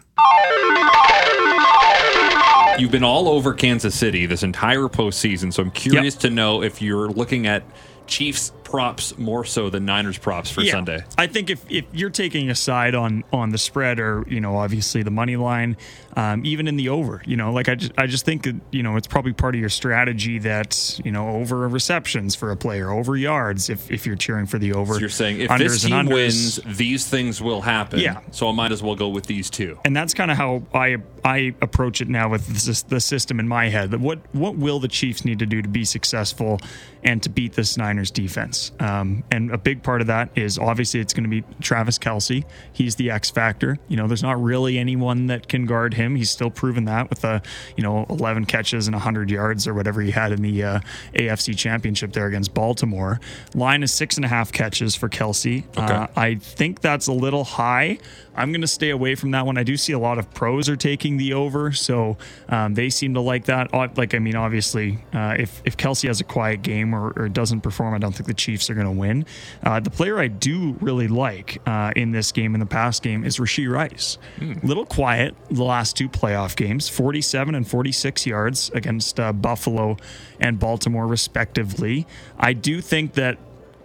You've 2.78 2.92
been 2.92 3.04
all 3.04 3.28
over 3.30 3.52
Kansas 3.52 3.96
City 3.96 4.28
this 4.28 4.44
entire 4.44 4.90
postseason, 4.90 5.52
so 5.52 5.64
I'm 5.64 5.72
curious 5.72 6.14
to 6.18 6.30
know 6.30 6.62
if 6.62 6.84
you're 6.84 7.10
looking 7.10 7.48
at 7.48 7.64
Chiefs 8.06 8.52
props 8.70 9.18
more 9.18 9.44
so 9.44 9.70
than 9.70 9.86
Niners 9.86 10.18
props 10.18 10.52
for 10.52 10.62
Yeah. 10.62 10.74
Sunday. 10.74 11.04
I 11.18 11.28
think 11.28 11.50
if, 11.50 11.64
if 11.70 11.86
you're 11.92 12.10
taking 12.12 12.50
a 12.50 12.56
side 12.56 12.94
on 12.96 13.24
on 13.34 13.50
the 13.50 13.58
spread 13.58 14.00
or 14.00 14.24
you 14.28 14.40
know 14.40 14.58
obviously 14.58 15.02
the 15.04 15.12
money 15.12 15.36
line, 15.36 15.76
um, 16.16 16.46
even 16.46 16.68
in 16.68 16.76
the 16.78 16.90
over, 16.90 17.22
you 17.26 17.36
know, 17.36 17.52
like 17.52 17.68
I 17.68 17.76
just 17.76 17.92
I 17.98 18.06
just 18.08 18.26
think 18.26 18.44
that 18.44 18.56
you 18.72 18.84
know 18.84 18.96
it's 18.96 19.08
probably 19.08 19.34
part 19.34 19.56
of 19.56 19.60
your 19.62 19.70
strategy 19.70 20.40
that 20.40 21.00
you 21.04 21.12
know 21.12 21.30
over 21.30 21.68
receptions 21.68 22.36
for 22.36 22.52
a 22.52 22.56
player, 22.58 22.92
over 22.92 23.18
yards 23.18 23.70
if 23.70 23.90
if 23.92 24.06
you're 24.06 24.16
cheering 24.16 24.46
for 24.46 24.60
the 24.60 24.74
over. 24.74 24.94
So 24.94 25.00
you're 25.00 25.10
saying 25.10 25.40
if 25.40 25.50
this 25.58 25.84
team 25.84 26.06
wins, 26.06 26.60
these 26.66 27.08
things 27.08 27.42
will 27.42 27.62
happen. 27.62 28.00
Yeah. 28.00 28.20
So 28.32 28.48
I 28.50 28.52
might 28.52 28.72
as 28.72 28.84
well 28.84 28.96
go 28.96 29.10
with 29.10 29.26
these 29.26 29.50
two. 29.50 29.80
and 29.86 29.96
that's 29.96 30.14
kind 30.14 30.30
of 30.30 30.38
how 30.38 30.62
I 30.74 30.98
I 31.26 31.54
approach 31.62 32.02
it 32.02 32.08
now 32.08 32.30
with 32.30 32.46
the, 32.48 32.84
the 32.96 33.00
system 33.00 33.40
in 33.40 33.48
my 33.48 33.70
head. 33.70 33.94
What 34.00 34.20
what 34.34 34.56
will 34.56 34.80
the 34.80 34.88
Chiefs 34.88 35.26
need 35.26 35.40
to 35.40 35.46
do 35.48 35.62
to 35.62 35.68
be 35.70 35.86
successful 35.86 36.60
and 37.04 37.24
to 37.24 37.30
beat 37.30 37.54
this 37.54 37.76
Niners 37.78 38.12
defense? 38.12 38.59
Offense. 38.60 38.72
Um, 38.80 39.24
and 39.32 39.52
a 39.52 39.58
big 39.58 39.84
part 39.84 40.02
of 40.02 40.08
that 40.08 40.30
is 40.36 40.58
obviously 40.58 41.00
it's 41.00 41.14
going 41.14 41.24
to 41.24 41.30
be 41.30 41.44
Travis 41.62 41.98
Kelce. 41.98 42.44
He's 42.74 42.96
the 42.96 43.12
X 43.12 43.30
factor. 43.30 43.78
You 43.88 43.98
know, 43.98 44.08
there's 44.08 44.24
not 44.24 44.42
really 44.42 44.78
anyone 44.78 45.28
that 45.28 45.48
can 45.48 45.66
guard 45.66 45.94
him. 45.94 46.16
He's 46.16 46.30
still 46.32 46.50
proven 46.50 46.86
that 46.86 47.10
with 47.10 47.24
a, 47.24 47.42
you 47.76 47.84
know, 47.84 48.06
11 48.10 48.46
catches 48.46 48.88
and 48.88 48.96
100 48.96 49.30
yards 49.30 49.68
or 49.68 49.74
whatever 49.74 50.02
he 50.02 50.12
had 50.12 50.32
in 50.32 50.42
the 50.42 50.64
uh, 50.64 50.80
AFC 51.14 51.58
championship 51.58 52.14
there 52.14 52.28
against 52.28 52.54
Baltimore. 52.54 53.20
Line 53.54 53.84
is 53.84 53.94
six 53.94 54.18
and 54.18 54.26
a 54.26 54.30
half 54.30 54.52
catches 54.52 54.96
for 54.96 55.10
Kelce. 55.10 55.64
Okay. 55.78 55.94
Uh, 55.94 56.08
I 56.16 56.36
think 56.36 56.82
that's 56.82 57.08
a 57.08 57.14
little 57.14 57.44
high. 57.44 58.00
I'm 58.36 58.52
going 58.52 58.62
to 58.62 58.68
stay 58.68 58.90
away 58.92 59.16
from 59.16 59.32
that 59.32 59.46
one. 59.46 59.58
I 59.58 59.64
do 59.64 59.76
see 59.76 59.92
a 59.92 60.00
lot 60.00 60.18
of 60.18 60.34
pros 60.34 60.70
are 60.70 60.78
taking 60.78 61.18
the 61.18 61.34
over, 61.34 61.74
so 61.74 62.18
um, 62.48 62.74
they 62.74 62.90
seem 62.90 63.14
to 63.16 63.20
like 63.20 63.46
that. 63.46 63.74
Uh, 63.74 63.90
Like, 63.98 64.16
I 64.16 64.20
mean, 64.20 64.36
obviously, 64.36 65.00
uh, 65.14 65.36
if 65.38 65.62
if 65.66 65.76
Kelce 65.76 66.08
has 66.08 66.22
a 66.22 66.24
quiet 66.24 66.62
game 66.62 66.94
or, 66.96 67.12
or 67.18 67.28
doesn't 67.28 67.62
perform, 67.62 67.94
I 67.94 67.98
don't 67.98 68.16
think 68.16 68.28
the 68.28 68.34
Chiefs 68.34 68.49
are 68.70 68.74
going 68.74 68.86
to 68.86 68.92
win. 68.92 69.26
Uh, 69.64 69.80
the 69.80 69.90
player 69.90 70.20
I 70.20 70.28
do 70.28 70.76
really 70.82 71.08
like 71.08 71.62
uh, 71.66 71.92
in 71.96 72.12
this 72.12 72.32
game, 72.32 72.54
in 72.54 72.60
the 72.60 72.66
past 72.66 73.04
game, 73.04 73.24
is 73.24 73.38
Rashee 73.38 73.70
Rice. 73.70 74.18
Little 74.64 74.86
quiet 74.86 75.36
the 75.52 75.64
last 75.64 75.96
two 75.96 76.10
playoff 76.10 76.56
games, 76.56 76.90
47 76.90 77.56
and 77.56 77.68
46 77.68 78.26
yards 78.26 78.70
against 78.74 79.20
uh, 79.20 79.34
Buffalo 79.34 79.98
and 80.40 80.60
Baltimore, 80.60 81.06
respectively. 81.08 82.08
I 82.38 82.54
do 82.54 82.82
think 82.82 83.14
that 83.14 83.38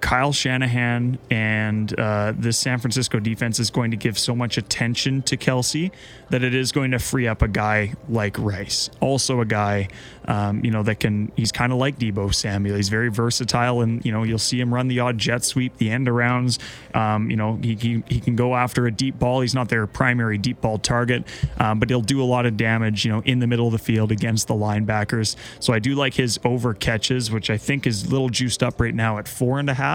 Kyle 0.04 0.32
Shanahan 0.32 1.18
and 1.30 1.98
uh, 1.98 2.34
the 2.38 2.52
San 2.52 2.78
Francisco 2.78 3.18
defense 3.18 3.58
is 3.58 3.70
going 3.70 3.90
to 3.90 3.96
give 3.96 4.18
so 4.18 4.36
much 4.36 4.58
attention 4.58 5.22
to 5.22 5.38
Kelce 5.38 5.90
that 6.28 6.44
it 6.44 6.54
is 6.54 6.72
going 6.72 6.90
to 6.90 6.98
free 6.98 7.26
up 7.26 7.40
a 7.40 7.48
guy 7.48 7.94
like 8.10 8.38
Rice. 8.38 8.90
Also, 9.00 9.40
a 9.40 9.46
guy, 9.46 9.88
um, 10.26 10.62
you 10.62 10.70
know, 10.70 10.82
that 10.82 11.00
can, 11.00 11.32
he's 11.36 11.50
kind 11.52 11.72
of 11.72 11.78
like 11.78 11.98
Deebo 11.98 12.34
Samuel. 12.34 12.76
He's 12.76 12.90
very 12.90 13.10
versatile, 13.10 13.80
and, 13.80 14.04
you 14.04 14.12
know, 14.12 14.24
you'll 14.24 14.38
see 14.38 14.60
him 14.60 14.74
run 14.74 14.88
the 14.88 15.00
odd 15.00 15.16
jet 15.16 15.42
sweep, 15.42 15.78
the 15.78 15.90
end 15.90 16.06
arounds. 16.06 16.58
Um, 16.94 17.30
you 17.30 17.36
know, 17.36 17.58
he, 17.62 17.74
he, 17.74 18.04
he 18.06 18.20
can 18.20 18.36
go 18.36 18.54
after 18.54 18.86
a 18.86 18.90
deep 18.90 19.18
ball. 19.18 19.40
He's 19.40 19.54
not 19.54 19.70
their 19.70 19.86
primary 19.86 20.36
deep 20.36 20.60
ball 20.60 20.76
target, 20.76 21.24
um, 21.56 21.78
but 21.78 21.88
he'll 21.88 22.02
do 22.02 22.22
a 22.22 22.24
lot 22.24 22.44
of 22.44 22.58
damage, 22.58 23.06
you 23.06 23.10
know, 23.10 23.22
in 23.24 23.38
the 23.38 23.46
middle 23.46 23.66
of 23.66 23.72
the 23.72 23.78
field 23.78 24.12
against 24.12 24.48
the 24.48 24.54
linebackers. 24.54 25.34
So 25.60 25.72
I 25.72 25.78
do 25.78 25.94
like 25.94 26.12
his 26.12 26.38
over 26.44 26.74
catches, 26.74 27.30
which 27.30 27.48
I 27.48 27.56
think 27.56 27.86
is 27.86 28.04
a 28.04 28.10
little 28.10 28.28
juiced 28.28 28.62
up 28.62 28.82
right 28.82 28.94
now 28.94 29.16
at 29.16 29.26
four 29.26 29.58
and 29.58 29.70
a 29.70 29.74
half. 29.74 29.93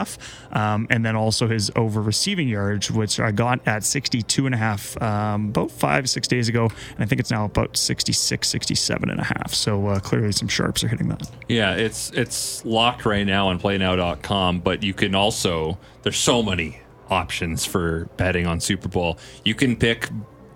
Um, 0.51 0.88
and 0.89 1.06
then 1.06 1.15
also 1.15 1.48
his 1.48 1.72
over 1.75 2.01
receiving 2.01 2.48
yards, 2.48 2.91
which 2.91 3.20
I 3.20 3.32
got 3.32 3.60
at 3.68 3.84
62 3.84 4.46
and 4.46 4.56
a 4.56 4.58
half 4.58 5.00
um, 5.01 5.50
about 5.50 5.72
five, 5.72 6.10
six 6.10 6.27
days 6.27 6.50
ago. 6.50 6.65
And 6.96 7.03
I 7.03 7.06
think 7.06 7.20
it's 7.20 7.32
now 7.32 7.46
about 7.46 7.75
66, 7.77 8.48
67 8.48 9.10
and 9.10 9.20
a 9.20 9.24
half. 9.24 9.53
So 9.53 9.88
uh, 9.88 10.00
clearly 10.00 10.32
some 10.32 10.48
sharps 10.48 10.84
are 10.84 10.88
hitting 10.88 11.08
that. 11.10 11.29
Yeah, 11.48 11.75
it's 11.75 12.12
it's 12.12 12.63
locked 12.65 13.06
right 13.06 13.25
now 13.25 13.48
on 13.50 13.60
playnow.com, 13.60 14.60
but 14.60 14.84
you 14.84 14.94
can 14.94 15.15
also 15.15 15.77
there's 16.03 16.18
so 16.18 16.41
many 16.44 16.79
options 17.10 17.65
for 17.65 18.06
betting 18.18 18.46
on 18.46 18.60
Super 18.60 18.88
Bowl. 18.88 19.18
You 19.44 19.56
can 19.56 19.75
pick 19.75 20.10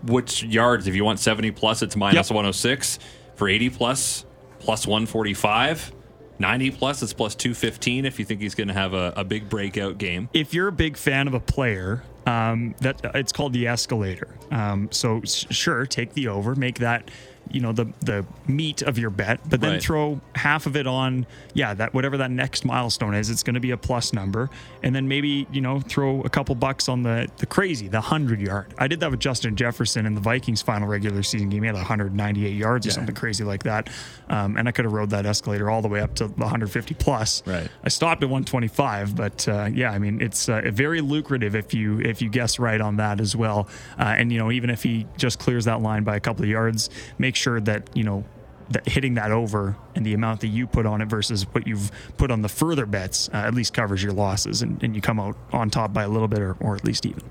which 0.04 0.44
yards 0.44 0.88
if 0.88 0.96
you 0.96 1.04
want 1.06 1.20
70 1.20 1.52
plus 1.52 1.82
it's 1.82 1.96
minus 1.96 2.30
Yep. 2.30 2.36
106 2.36 3.00
for 3.36 3.48
80 3.48 3.70
plus 3.72 4.26
plus 4.60 4.86
145 4.86 5.92
90 6.40 6.72
plus 6.72 7.02
it's 7.04 7.14
plus 7.14 7.36
215 7.36 8.06
if 8.06 8.20
you 8.20 8.26
think 8.26 8.42
he's 8.42 8.56
going 8.56 8.68
to 8.68 8.74
have 8.74 8.94
a, 8.94 9.14
a 9.16 9.24
big 9.24 9.50
breakout 9.50 9.98
game 9.98 10.30
if 10.34 10.54
you're 10.54 10.68
a 10.68 10.72
big 10.72 10.98
fan 10.98 11.28
of 11.28 11.34
a 11.34 11.40
player, 11.40 12.04
um, 12.26 12.76
that 12.82 13.00
it's 13.16 13.32
called 13.32 13.54
the 13.54 13.68
escalator. 13.68 14.28
Um, 14.52 14.90
so 14.92 15.22
sure, 15.24 15.86
take 15.86 16.14
the 16.14 16.28
over, 16.28 16.56
make 16.56 16.80
that 16.80 17.10
you 17.52 17.60
know 17.60 17.72
the 17.72 17.86
the 18.00 18.26
meat 18.48 18.82
of 18.82 18.98
your 18.98 19.10
bet, 19.10 19.40
but 19.50 19.62
then 19.62 19.74
Right. 19.74 19.82
throw 19.84 20.20
half 20.36 20.66
of 20.66 20.76
it 20.76 20.88
on 20.88 21.26
yeah 21.54 21.74
that 21.74 21.94
whatever 21.94 22.18
that 22.18 22.32
next 22.32 22.66
milestone 22.66 23.14
is. 23.14 23.30
It's 23.30 23.44
going 23.44 23.54
to 23.56 23.60
be 23.60 23.72
a 23.72 23.78
plus 23.78 24.14
number, 24.14 24.50
and 24.82 24.96
then 24.96 25.08
maybe 25.08 25.48
you 25.52 25.62
know 25.62 25.80
throw 25.80 26.22
a 26.22 26.30
couple 26.30 26.56
bucks 26.56 26.90
on 26.90 27.04
the 27.04 27.30
the 27.38 27.46
crazy 27.46 27.88
the 27.88 28.02
hundred 28.02 28.42
yard. 28.42 28.74
I 28.78 28.88
did 28.88 29.00
that 29.02 29.12
with 29.12 29.20
Justin 29.20 29.56
Jefferson 29.56 30.06
in 30.06 30.16
the 30.16 30.22
Vikings 30.22 30.62
final 30.62 30.88
regular 30.88 31.22
season 31.24 31.50
game. 31.50 31.64
He 31.64 31.68
had 31.68 31.76
198 31.76 32.50
yards 32.54 32.88
or 32.88 32.92
something 32.92 33.16
crazy 33.16 33.44
like 33.44 33.64
that, 33.64 33.90
um, 34.30 34.58
and 34.58 34.68
I 34.68 34.72
could 34.72 34.86
have 34.86 34.94
rode 34.94 35.10
that 35.12 35.26
escalator 35.26 35.70
all 35.70 35.82
the 35.82 35.88
way 35.88 36.02
up 36.02 36.16
to 36.16 36.28
the 36.28 36.34
150 36.42 36.94
plus. 36.96 37.44
Right. 37.46 37.70
I 37.84 37.90
stopped 37.90 38.24
at 38.24 38.30
125, 38.30 39.16
but 39.16 39.48
uh, 39.48 39.70
yeah, 39.72 39.92
I 39.92 40.00
mean 40.00 40.22
it's 40.22 40.50
uh, 40.50 40.62
very 40.74 41.02
lucrative 41.02 41.56
if 41.56 41.74
you 41.74 42.00
if 42.00 42.22
you 42.22 42.30
guess 42.30 42.58
right 42.60 42.80
on 42.82 42.98
that 42.98 43.20
as 43.20 43.36
well. 43.36 43.68
Uh, 44.00 44.04
and 44.18 44.32
you 44.32 44.40
know 44.40 44.52
even 44.52 44.70
if 44.70 44.82
he 44.84 45.06
just 45.18 45.40
clears 45.40 45.66
that 45.66 45.82
line 45.82 46.04
by 46.04 46.16
a 46.16 46.20
couple 46.20 46.44
of 46.44 46.50
yards, 46.50 46.90
make 47.18 47.36
sure 47.36 47.43
that 47.60 47.90
you 47.94 48.04
know 48.04 48.24
that 48.70 48.88
hitting 48.88 49.16
that 49.16 49.32
over 49.32 49.76
and 49.96 50.06
the 50.06 50.14
amount 50.14 50.42
that 50.42 50.48
you 50.48 50.68
put 50.68 50.86
on 50.86 51.02
it 51.02 51.06
versus 51.06 51.44
what 51.52 51.68
you've 51.68 51.92
put 52.18 52.32
on 52.32 52.42
the 52.42 52.50
further 52.50 52.86
bets 52.86 53.30
uh, 53.34 53.38
at 53.38 53.54
least 53.54 53.74
covers 53.74 54.02
your 54.02 54.14
losses 54.14 54.62
and, 54.62 54.82
and 54.84 54.96
you 54.96 55.02
come 55.02 55.20
out 55.20 55.36
on 55.52 55.70
top 55.70 55.94
by 55.94 56.04
a 56.04 56.08
little 56.08 56.28
bit 56.28 56.40
or, 56.40 56.54
or 56.60 56.76
at 56.76 56.84
least 56.84 57.06
even. 57.06 57.22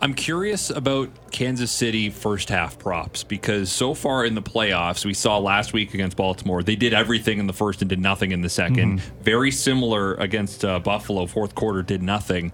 I'm 0.00 0.14
curious 0.14 0.70
about 0.70 1.10
Kansas 1.32 1.72
City 1.72 2.08
first 2.08 2.50
half 2.50 2.78
props 2.78 3.24
because 3.24 3.72
so 3.72 3.94
far 3.94 4.24
in 4.24 4.36
the 4.36 4.42
playoffs, 4.42 5.04
we 5.04 5.12
saw 5.12 5.38
last 5.38 5.72
week 5.72 5.92
against 5.92 6.16
Baltimore, 6.16 6.62
they 6.62 6.76
did 6.76 6.94
everything 6.94 7.40
in 7.40 7.48
the 7.48 7.52
first 7.52 7.82
and 7.82 7.88
did 7.88 7.98
nothing 7.98 8.30
in 8.30 8.40
the 8.40 8.48
2nd 8.48 9.00
Very 9.22 9.50
similar 9.50 10.14
against 10.14 10.64
uh, 10.64 10.78
Buffalo, 10.78 11.26
fourth 11.26 11.56
quarter 11.56 11.82
did 11.82 12.00
nothing. 12.00 12.52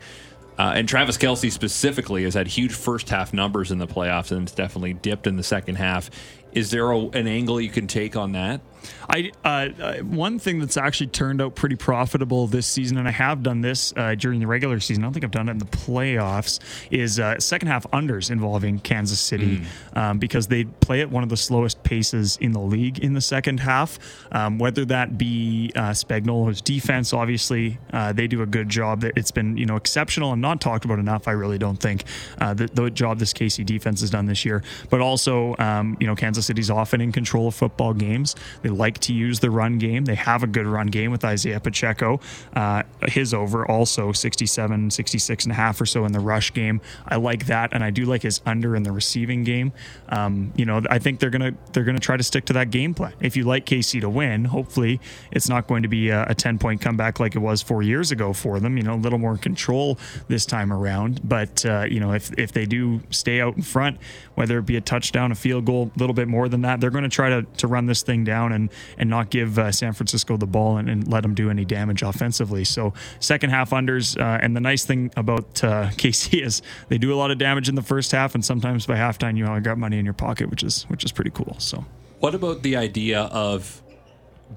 Uh, 0.58 0.72
and 0.76 0.88
Travis 0.88 1.18
Kelce 1.18 1.52
specifically 1.52 2.22
has 2.24 2.32
had 2.32 2.46
huge 2.46 2.72
first 2.72 3.10
half 3.10 3.34
numbers 3.34 3.70
in 3.70 3.78
the 3.78 3.88
playoffs 3.88 4.30
and 4.30 4.42
it's 4.42 4.52
definitely 4.52 4.94
dipped 4.94 5.26
in 5.26 5.37
the 5.37 5.42
second 5.42 5.74
half. 5.74 6.10
Is 6.54 6.70
there 6.70 6.90
a, 6.90 6.98
an 6.98 7.26
angle 7.26 7.60
you 7.60 7.70
can 7.70 7.86
take 7.86 8.16
on 8.16 8.32
that? 8.32 8.60
I 9.08 9.32
uh, 9.44 9.68
uh, 9.82 9.94
one 9.98 10.38
thing 10.38 10.58
that's 10.58 10.76
actually 10.76 11.08
turned 11.08 11.40
out 11.40 11.54
pretty 11.54 11.76
profitable 11.76 12.46
this 12.46 12.66
season, 12.66 12.98
and 12.98 13.06
I 13.08 13.12
have 13.12 13.42
done 13.42 13.60
this 13.60 13.92
uh, 13.96 14.14
during 14.14 14.40
the 14.40 14.46
regular 14.46 14.80
season. 14.80 15.04
I 15.04 15.06
don't 15.06 15.12
think 15.12 15.24
I've 15.24 15.30
done 15.30 15.48
it 15.48 15.52
in 15.52 15.58
the 15.58 15.64
playoffs. 15.66 16.60
Is 16.90 17.18
uh, 17.20 17.38
second 17.38 17.68
half 17.68 17.84
unders 17.90 18.30
involving 18.30 18.78
Kansas 18.78 19.20
City 19.20 19.62
um, 19.94 20.18
because 20.18 20.46
they 20.46 20.64
play 20.64 21.00
at 21.00 21.10
one 21.10 21.22
of 21.22 21.28
the 21.28 21.36
slowest 21.36 21.82
paces 21.82 22.36
in 22.38 22.52
the 22.52 22.60
league 22.60 22.98
in 22.98 23.14
the 23.14 23.20
second 23.20 23.60
half. 23.60 23.98
Um, 24.32 24.58
whether 24.58 24.84
that 24.86 25.18
be 25.18 25.72
uh, 25.76 25.90
Spagnuolo's 25.90 26.60
defense, 26.60 27.12
obviously 27.12 27.78
uh, 27.92 28.12
they 28.12 28.26
do 28.26 28.42
a 28.42 28.46
good 28.46 28.68
job. 28.68 29.00
That 29.00 29.12
It's 29.16 29.30
been 29.30 29.56
you 29.56 29.66
know 29.66 29.76
exceptional 29.76 30.32
and 30.32 30.42
not 30.42 30.60
talked 30.60 30.84
about 30.84 30.98
enough. 30.98 31.28
I 31.28 31.32
really 31.32 31.58
don't 31.58 31.78
think 31.78 32.04
uh, 32.40 32.54
the, 32.54 32.66
the 32.66 32.90
job 32.90 33.18
this 33.18 33.32
KC 33.32 33.64
defense 33.64 34.00
has 34.00 34.10
done 34.10 34.26
this 34.26 34.44
year, 34.44 34.62
but 34.90 35.00
also 35.00 35.54
um, 35.58 35.96
you 36.00 36.06
know 36.06 36.14
Kansas 36.14 36.43
City's 36.44 36.70
often 36.70 37.00
in 37.00 37.12
control 37.12 37.48
of 37.48 37.54
football 37.54 37.94
games. 37.94 38.35
They 38.62 38.68
like 38.68 38.98
to 39.00 39.12
use 39.12 39.40
the 39.40 39.50
run 39.50 39.78
game. 39.78 40.04
They 40.04 40.14
have 40.14 40.42
a 40.42 40.46
good 40.46 40.66
run 40.66 40.88
game 40.88 41.11
with 41.11 41.24
Isaiah 41.24 41.61
Pacheco. 41.61 42.20
Uh, 42.54 42.83
his 43.09 43.35
over 43.35 43.66
also 43.66 44.12
67, 44.12 44.90
66 44.90 45.44
and 45.44 45.52
a 45.52 45.54
half 45.54 45.80
or 45.80 45.87
so 45.87 46.04
in 46.04 46.12
the 46.12 46.20
rush 46.20 46.52
game. 46.52 46.80
I 47.07 47.16
like 47.16 47.46
that, 47.46 47.72
and 47.72 47.83
I 47.83 47.90
do 47.90 48.04
like 48.04 48.22
his 48.22 48.40
under 48.46 48.76
in 48.76 48.83
the 48.83 48.92
receiving 48.92 49.44
game. 49.44 49.72
Um, 50.09 50.52
you 50.57 50.64
know, 50.64 50.83
I 50.90 50.98
think 50.98 51.20
they're 51.20 51.30
gonna 51.30 51.54
they're 51.72 51.85
gonna 51.85 51.98
try 51.98 52.16
to 52.16 52.22
stick 52.22 52.44
to 52.46 52.52
that 52.54 52.70
game 52.70 52.94
plan. 52.94 53.14
If 53.20 53.37
you 53.37 53.44
like 53.44 53.66
KC 53.66 54.00
to 54.00 54.09
win, 54.09 54.44
hopefully 54.44 55.00
it's 55.30 55.48
not 55.48 55.66
going 55.66 55.83
to 55.83 55.88
be 55.88 56.09
a, 56.09 56.24
a 56.28 56.35
10 56.35 56.59
point 56.59 56.80
comeback 56.80 57.20
like 57.20 57.35
it 57.37 57.40
was 57.40 57.62
four 57.62 57.83
years 57.83 58.11
ago 58.11 58.33
for 58.33 58.61
them. 58.61 58.76
You 58.76 58.83
know, 58.83 58.94
a 58.94 58.96
little 58.96 59.18
more 59.18 59.37
control 59.37 59.98
this 60.28 60.44
time 60.46 60.72
around. 60.72 61.26
But 61.26 61.64
uh, 61.64 61.87
you 61.88 62.00
know, 62.00 62.12
if 62.12 62.33
if 62.38 62.52
they 62.52 62.66
do 62.66 63.00
stay 63.11 63.40
out 63.40 63.57
in 63.57 63.62
front, 63.62 63.98
whether 64.35 64.59
it 64.59 64.66
be 64.66 64.76
a 64.76 64.80
touchdown, 64.80 65.33
a 65.33 65.35
field 65.35 65.64
goal, 65.64 65.90
a 65.94 65.98
little 65.98 66.14
bit 66.14 66.28
more 66.28 66.33
than 66.48 66.62
that, 66.62 66.80
they're 66.80 66.90
going 66.90 67.04
to 67.04 67.10
try 67.10 67.28
to 67.30 67.42
to 67.58 67.66
run 67.66 67.86
this 67.86 68.02
thing 68.02 68.24
down 68.24 68.52
and 68.52 68.70
and 68.98 69.08
not 69.08 69.30
give 69.30 69.58
uh, 69.58 69.72
San 69.72 69.92
Francisco 69.92 70.36
the 70.36 70.46
ball 70.46 70.76
and, 70.76 70.88
and 70.88 71.08
let 71.08 71.22
them 71.22 71.34
do 71.34 71.50
any 71.50 71.64
damage 71.64 72.02
offensively. 72.02 72.64
So 72.64 72.92
second 73.20 73.50
half 73.50 73.70
unders, 73.70 74.18
uh, 74.20 74.38
and 74.42 74.56
the 74.56 74.60
nice 74.60 74.84
thing 74.84 75.10
about 75.16 75.62
uh, 75.64 75.88
KC 75.96 76.42
is 76.44 76.62
they 76.88 76.98
do 76.98 77.12
a 77.12 77.16
lot 77.16 77.30
of 77.30 77.38
damage 77.38 77.68
in 77.68 77.74
the 77.74 77.82
first 77.82 78.12
half, 78.12 78.34
and 78.34 78.44
sometimes 78.44 78.86
by 78.86 78.96
halftime 78.96 79.36
you 79.36 79.46
only 79.46 79.60
got 79.60 79.78
money 79.78 79.98
in 79.98 80.04
your 80.04 80.14
pocket, 80.14 80.50
which 80.50 80.62
is 80.62 80.84
which 80.84 81.04
is 81.04 81.12
pretty 81.12 81.30
cool. 81.30 81.56
So. 81.58 81.84
What 82.20 82.34
about 82.34 82.62
the 82.62 82.76
idea 82.76 83.20
of 83.22 83.82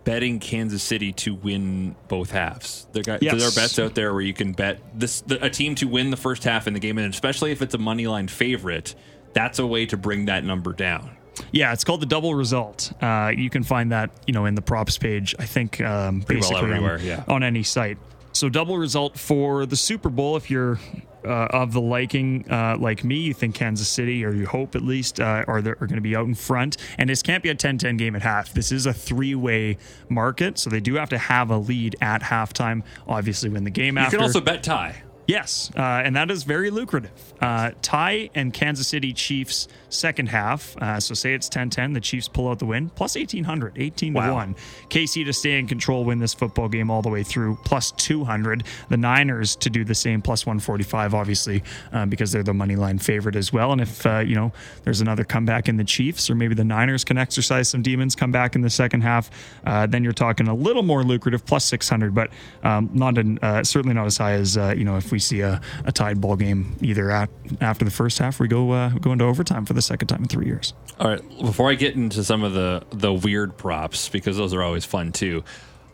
betting 0.05 0.39
Kansas 0.39 0.81
City 0.83 1.11
to 1.13 1.33
win 1.33 1.95
both 2.07 2.31
halves? 2.31 2.87
There, 2.93 3.03
got, 3.03 3.21
Yes. 3.21 3.35
there 3.37 3.47
are 3.47 3.51
bets 3.51 3.77
out 3.79 3.93
there 3.93 4.13
where 4.13 4.21
you 4.21 4.33
can 4.33 4.53
bet 4.53 4.79
this 4.97 5.19
the, 5.21 5.43
a 5.43 5.49
team 5.49 5.75
to 5.75 5.87
win 5.87 6.09
the 6.09 6.17
first 6.17 6.45
half 6.45 6.67
in 6.67 6.73
the 6.73 6.79
game, 6.79 6.97
and 6.97 7.13
especially 7.13 7.51
if 7.51 7.61
it's 7.61 7.73
a 7.73 7.77
money 7.77 8.07
line 8.07 8.29
favorite, 8.29 8.95
that's 9.33 9.59
a 9.59 9.67
way 9.67 9.85
to 9.87 9.97
bring 9.97 10.25
that 10.25 10.45
number 10.45 10.71
down. 10.71 11.16
Yeah, 11.52 11.73
it's 11.73 11.84
called 11.84 12.02
the 12.02 12.06
double 12.08 12.36
result. 12.36 12.91
Uh, 13.02 13.32
you 13.36 13.50
can 13.50 13.63
find 13.63 13.91
that 13.91 14.12
you 14.26 14.34
know 14.34 14.45
in 14.45 14.56
the 14.56 14.62
props 14.62 14.97
page. 14.97 15.36
I 15.39 15.45
think 15.45 15.82
um, 15.82 16.19
well 16.19 16.28
basically 16.28 16.58
on- 16.58 16.73
everywhere, 16.73 17.00
yeah. 17.00 17.23
on 17.28 17.43
any 17.43 17.63
site. 17.63 17.97
So 18.34 18.50
double 18.50 18.78
result 18.78 19.17
for 19.17 19.65
the 19.65 19.76
Super 19.76 20.10
Bowl. 20.10 20.38
If 20.38 20.52
you're 20.52 20.80
uh, 21.26 21.47
of 21.50 21.73
the 21.73 21.82
liking 21.82 22.45
uh, 22.50 22.78
like 22.80 23.04
me, 23.04 23.17
you 23.17 23.34
think 23.34 23.56
Kansas 23.56 23.88
City, 23.88 24.23
or 24.23 24.34
you 24.34 24.45
hope 24.45 24.76
at 24.76 24.82
least, 24.82 25.19
uh, 25.19 25.43
are 25.47 25.62
they 25.62 25.71
are 25.71 25.76
going 25.76 25.95
to 25.95 26.02
be 26.02 26.15
out 26.15 26.26
in 26.26 26.36
front. 26.36 26.78
And 26.97 27.10
this 27.10 27.21
can't 27.21 27.43
be 27.43 27.50
a 27.50 27.56
10-10 27.56 27.97
game 27.97 28.15
at 28.15 28.21
half. 28.21 28.54
This 28.54 28.71
is 28.71 28.86
a 28.86 28.93
three-way 28.93 29.78
market, 30.10 30.58
so 30.58 30.69
they 30.69 30.80
do 30.80 30.95
have 30.95 31.10
to 31.10 31.17
have 31.17 31.50
a 31.50 31.58
lead 31.58 31.95
at 32.02 32.21
halftime. 32.21 32.84
Obviously, 33.08 33.50
win 33.50 33.63
the 33.63 33.69
game 33.69 33.97
You 33.97 34.04
after. 34.04 34.17
can 34.17 34.23
also 34.23 34.41
bet 34.41 34.63
tie. 34.63 35.02
Yes, 35.28 35.69
uh, 35.76 35.82
and 35.82 36.15
that 36.15 36.32
is 36.32 36.43
very 36.43 36.69
lucrative. 36.69 37.34
Uh, 37.41 37.71
tie 37.82 38.30
and 38.34 38.54
Kansas 38.54 38.88
City 38.88 39.12
Chiefs 39.12 39.67
second 39.89 40.28
half. 40.28 40.76
Uh, 40.78 41.00
so 41.00 41.13
say 41.13 41.34
it's 41.34 41.50
10-10, 41.50 41.93
the 41.93 42.02
Chiefs 42.02 42.28
pull 42.28 42.50
out 42.50 42.60
the 42.60 42.65
win, 42.65 42.89
plus 42.89 43.15
1800, 43.15 43.73
18 43.78 44.13
to 44.13 44.19
Wow. 44.19 44.34
1. 44.36 44.56
KC 44.89 45.26
to 45.26 45.34
stay 45.34 45.58
in 45.60 45.67
control, 45.67 46.04
win 46.04 46.19
this 46.19 46.34
football 46.34 46.67
game 46.67 46.89
all 46.91 47.02
the 47.02 47.10
way 47.10 47.23
through, 47.23 47.58
plus 47.65 47.91
200. 47.93 48.63
The 48.89 48.97
Niners 48.97 49.56
to 49.58 49.69
do 49.69 49.84
the 49.84 49.95
same, 49.95 50.21
plus 50.21 50.45
145, 50.45 51.13
obviously, 51.13 51.63
uh, 51.93 52.06
because 52.06 52.32
they're 52.32 52.43
the 52.43 52.54
money 52.54 52.76
line 52.76 52.97
favorite 52.97 53.36
as 53.36 53.54
well. 53.54 53.71
And 53.71 53.82
if, 53.82 54.06
uh, 54.06 54.19
you 54.19 54.36
know, 54.36 54.52
there's 54.84 55.02
another 55.02 55.23
comeback 55.23 55.69
in 55.69 55.78
the 55.78 55.84
Chiefs, 55.84 56.30
or 56.30 56.36
maybe 56.36 56.56
the 56.56 56.63
Niners 56.63 57.04
can 57.04 57.17
exercise 57.17 57.69
some 57.69 57.82
demons, 57.82 58.15
come 58.15 58.32
back 58.32 58.56
in 58.56 58.62
the 58.62 58.69
second 58.69 59.02
half, 59.02 59.30
uh, 59.65 59.86
then 59.88 60.04
you're 60.04 60.13
talking 60.13 60.47
a 60.47 60.54
little 60.54 60.84
more 60.84 61.04
lucrative, 61.04 61.45
plus 61.45 61.65
600, 61.65 62.13
but 62.13 62.30
um, 62.63 62.89
not 62.93 63.17
in, 63.17 63.39
uh, 63.41 63.63
certainly 63.63 63.93
not 63.93 64.06
as 64.06 64.17
high 64.17 64.34
as, 64.34 64.58
uh, 64.58 64.73
you 64.78 64.84
know, 64.84 64.97
if 64.97 65.12
we 65.12 65.19
see 65.19 65.41
a, 65.41 65.62
a 65.86 65.91
tied 65.91 66.19
ball 66.19 66.36
game 66.36 66.76
either 66.82 67.10
at, 67.12 67.30
after 67.62 67.86
the 67.86 67.91
first 67.91 68.19
half, 68.19 68.39
we 68.39 68.47
go, 68.47 68.71
uh, 68.71 68.89
go 68.89 69.12
into 69.12 69.23
overtime 69.26 69.65
for 69.65 69.73
the 69.77 69.81
second 69.81 70.07
time 70.09 70.23
in 70.23 70.27
three 70.27 70.45
years. 70.47 70.73
All 70.99 71.07
right, 71.07 71.21
before 71.39 71.69
I 71.69 71.75
get 71.75 71.95
into 71.95 72.23
some 72.23 72.43
of 72.43 72.53
the 72.53 72.83
the 72.91 73.13
weird 73.13 73.55
props 73.57 74.09
because 74.09 74.35
those 74.35 74.53
are 74.53 74.61
always 74.63 74.83
fun 74.83 75.11
too. 75.13 75.43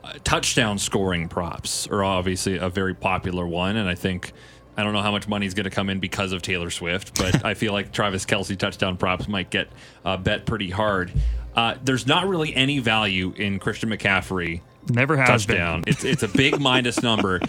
Uh, 0.03 0.13
touchdown 0.23 0.79
scoring 0.79 1.29
props 1.29 1.87
are 1.87 2.03
obviously 2.03 2.57
a 2.57 2.69
very 2.69 2.93
popular 2.95 3.45
one, 3.45 3.75
and 3.77 3.87
I 3.87 3.95
think 3.95 4.33
I 4.75 4.83
don't 4.83 4.93
know 4.93 5.01
how 5.01 5.11
much 5.11 5.27
money 5.27 5.45
is 5.45 5.53
going 5.53 5.65
to 5.65 5.69
come 5.69 5.89
in 5.89 5.99
because 5.99 6.31
of 6.33 6.41
Taylor 6.41 6.69
Swift, 6.69 7.17
but 7.17 7.45
I 7.45 7.53
feel 7.53 7.73
like 7.73 7.91
Travis 7.91 8.25
Kelce 8.25 8.57
touchdown 8.57 8.97
props 8.97 9.27
might 9.27 9.49
get 9.49 9.67
uh, 10.03 10.17
bet 10.17 10.45
pretty 10.45 10.69
hard. 10.69 11.11
Uh, 11.55 11.75
there's 11.83 12.07
not 12.07 12.27
really 12.27 12.55
any 12.55 12.79
value 12.79 13.31
in 13.37 13.59
Christian 13.59 13.89
McCaffrey 13.89 14.61
Never 14.89 15.15
has 15.15 15.45
been. 15.45 15.57
touchdown. 15.57 15.83
It's 15.85 16.03
it's 16.03 16.23
a 16.23 16.27
big 16.27 16.59
minus 16.61 17.01
number. 17.03 17.39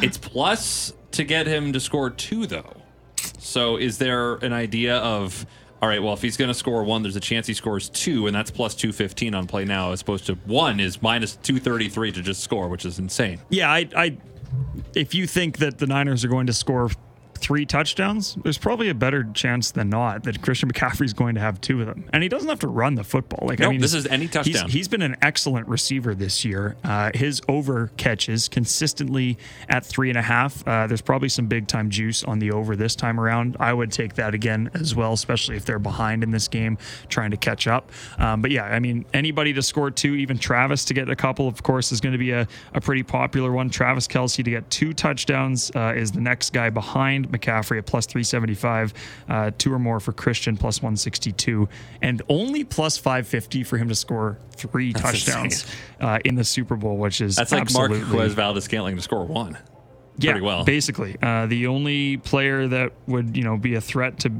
It's 0.00 0.16
plus 0.18 0.92
to 1.12 1.24
get 1.24 1.46
him 1.46 1.72
to 1.74 1.80
score 1.80 2.10
two 2.10 2.46
though. 2.46 2.72
So 3.38 3.76
is 3.76 3.98
there 3.98 4.36
an 4.36 4.52
idea 4.52 4.96
of 4.98 5.46
all 5.82 5.88
right, 5.88 6.00
well 6.00 6.14
if 6.14 6.22
he's 6.22 6.36
going 6.36 6.48
to 6.48 6.54
score 6.54 6.84
one, 6.84 7.02
there's 7.02 7.16
a 7.16 7.20
chance 7.20 7.46
he 7.46 7.54
scores 7.54 7.88
two, 7.88 8.28
and 8.28 8.34
that's 8.34 8.52
plus 8.52 8.74
two 8.74 8.92
fifteen 8.92 9.34
on 9.34 9.48
play 9.48 9.64
now, 9.64 9.90
as 9.90 10.00
opposed 10.00 10.26
to 10.26 10.34
one 10.46 10.78
is 10.78 11.02
minus 11.02 11.36
two 11.36 11.58
thirty 11.58 11.88
three 11.88 12.12
to 12.12 12.22
just 12.22 12.42
score, 12.42 12.68
which 12.68 12.84
is 12.84 13.00
insane. 13.00 13.40
Yeah, 13.50 13.70
I, 13.70 13.88
I, 13.96 14.16
if 14.94 15.12
you 15.12 15.26
think 15.26 15.58
that 15.58 15.78
the 15.78 15.88
Niners 15.88 16.24
are 16.24 16.28
going 16.28 16.46
to 16.46 16.52
score 16.52 16.90
three 17.42 17.66
touchdowns, 17.66 18.36
there's 18.42 18.56
probably 18.56 18.88
a 18.88 18.94
better 18.94 19.24
chance 19.34 19.72
than 19.72 19.90
not 19.90 20.22
that 20.22 20.40
Christian 20.40 20.72
McCaffrey's 20.72 21.12
going 21.12 21.34
to 21.34 21.40
have 21.40 21.60
two 21.60 21.80
of 21.80 21.86
them, 21.86 22.04
and 22.12 22.22
he 22.22 22.28
doesn't 22.28 22.48
have 22.48 22.60
to 22.60 22.68
run 22.68 22.94
the 22.94 23.04
football. 23.04 23.46
Like 23.48 23.60
I 23.60 23.68
mean, 23.68 23.80
this 23.80 23.92
is 23.94 24.06
any 24.06 24.26
he's- 24.26 24.32
touchdown. 24.32 24.70
he's 24.70 24.88
been 24.88 25.02
an 25.02 25.16
excellent 25.20 25.68
receiver 25.68 26.14
this 26.14 26.44
year. 26.44 26.76
Uh, 26.84 27.10
his 27.14 27.42
over 27.48 27.90
catches 27.96 28.48
consistently 28.48 29.36
at 29.68 29.84
three 29.84 30.08
and 30.08 30.16
a 30.18 30.22
half. 30.22 30.66
Uh, 30.66 30.86
there's 30.86 31.02
probably 31.02 31.28
some 31.28 31.46
big 31.46 31.66
time 31.66 31.90
juice 31.90 32.22
on 32.24 32.38
the 32.38 32.52
over 32.52 32.76
this 32.76 32.94
time 32.94 33.18
around. 33.18 33.56
I 33.58 33.72
would 33.72 33.90
take 33.90 34.14
that 34.14 34.34
again 34.34 34.70
as 34.74 34.94
well, 34.94 35.12
especially 35.12 35.56
if 35.56 35.64
they're 35.64 35.80
behind 35.80 36.22
in 36.22 36.30
this 36.30 36.46
game 36.46 36.78
trying 37.08 37.32
to 37.32 37.36
catch 37.36 37.66
up. 37.66 37.90
Um, 38.18 38.40
but 38.40 38.52
yeah, 38.52 38.64
I 38.64 38.78
mean, 38.78 39.04
anybody 39.12 39.52
to 39.54 39.62
score 39.62 39.90
two, 39.90 40.14
even 40.14 40.38
Travis 40.38 40.84
to 40.86 40.94
get 40.94 41.10
a 41.10 41.16
couple, 41.16 41.48
of 41.48 41.62
course, 41.62 41.90
is 41.90 42.00
going 42.00 42.12
to 42.12 42.18
be 42.18 42.30
a, 42.30 42.46
a 42.72 42.80
pretty 42.80 43.02
popular 43.02 43.50
one. 43.50 43.68
Travis 43.68 44.06
Kelce 44.06 44.44
to 44.44 44.50
get 44.50 44.70
two 44.70 44.92
touchdowns 44.92 45.72
uh, 45.74 45.92
is 45.96 46.12
the 46.12 46.20
next 46.20 46.52
guy 46.52 46.70
behind 46.70 47.31
McCaffrey 47.32 47.78
at 47.78 47.86
plus 47.86 48.06
375, 48.06 48.94
uh, 49.28 49.50
two 49.58 49.72
or 49.72 49.78
more 49.78 50.00
for 50.00 50.12
Christian 50.12 50.56
plus 50.56 50.80
162, 50.80 51.68
and 52.02 52.22
only 52.28 52.64
plus 52.64 52.98
550 52.98 53.64
for 53.64 53.78
him 53.78 53.88
to 53.88 53.94
score 53.94 54.38
three 54.52 54.92
That's 54.92 55.24
touchdowns 55.24 55.66
uh, 56.00 56.18
in 56.24 56.34
the 56.34 56.44
Super 56.44 56.76
Bowl, 56.76 56.96
which 56.96 57.20
is 57.20 57.36
That's 57.36 57.52
like 57.52 57.62
absolutely 57.62 58.00
Marquez 58.00 58.34
Valdes-Scantling 58.34 58.96
to 58.96 59.02
score 59.02 59.24
one. 59.24 59.58
yeah, 60.18 60.40
well. 60.40 60.64
Basically, 60.64 61.16
uh, 61.22 61.46
the 61.46 61.66
only 61.66 62.18
player 62.18 62.68
that 62.68 62.92
would 63.06 63.36
you 63.36 63.44
know 63.44 63.56
be 63.56 63.74
a 63.74 63.80
threat 63.80 64.20
to 64.20 64.32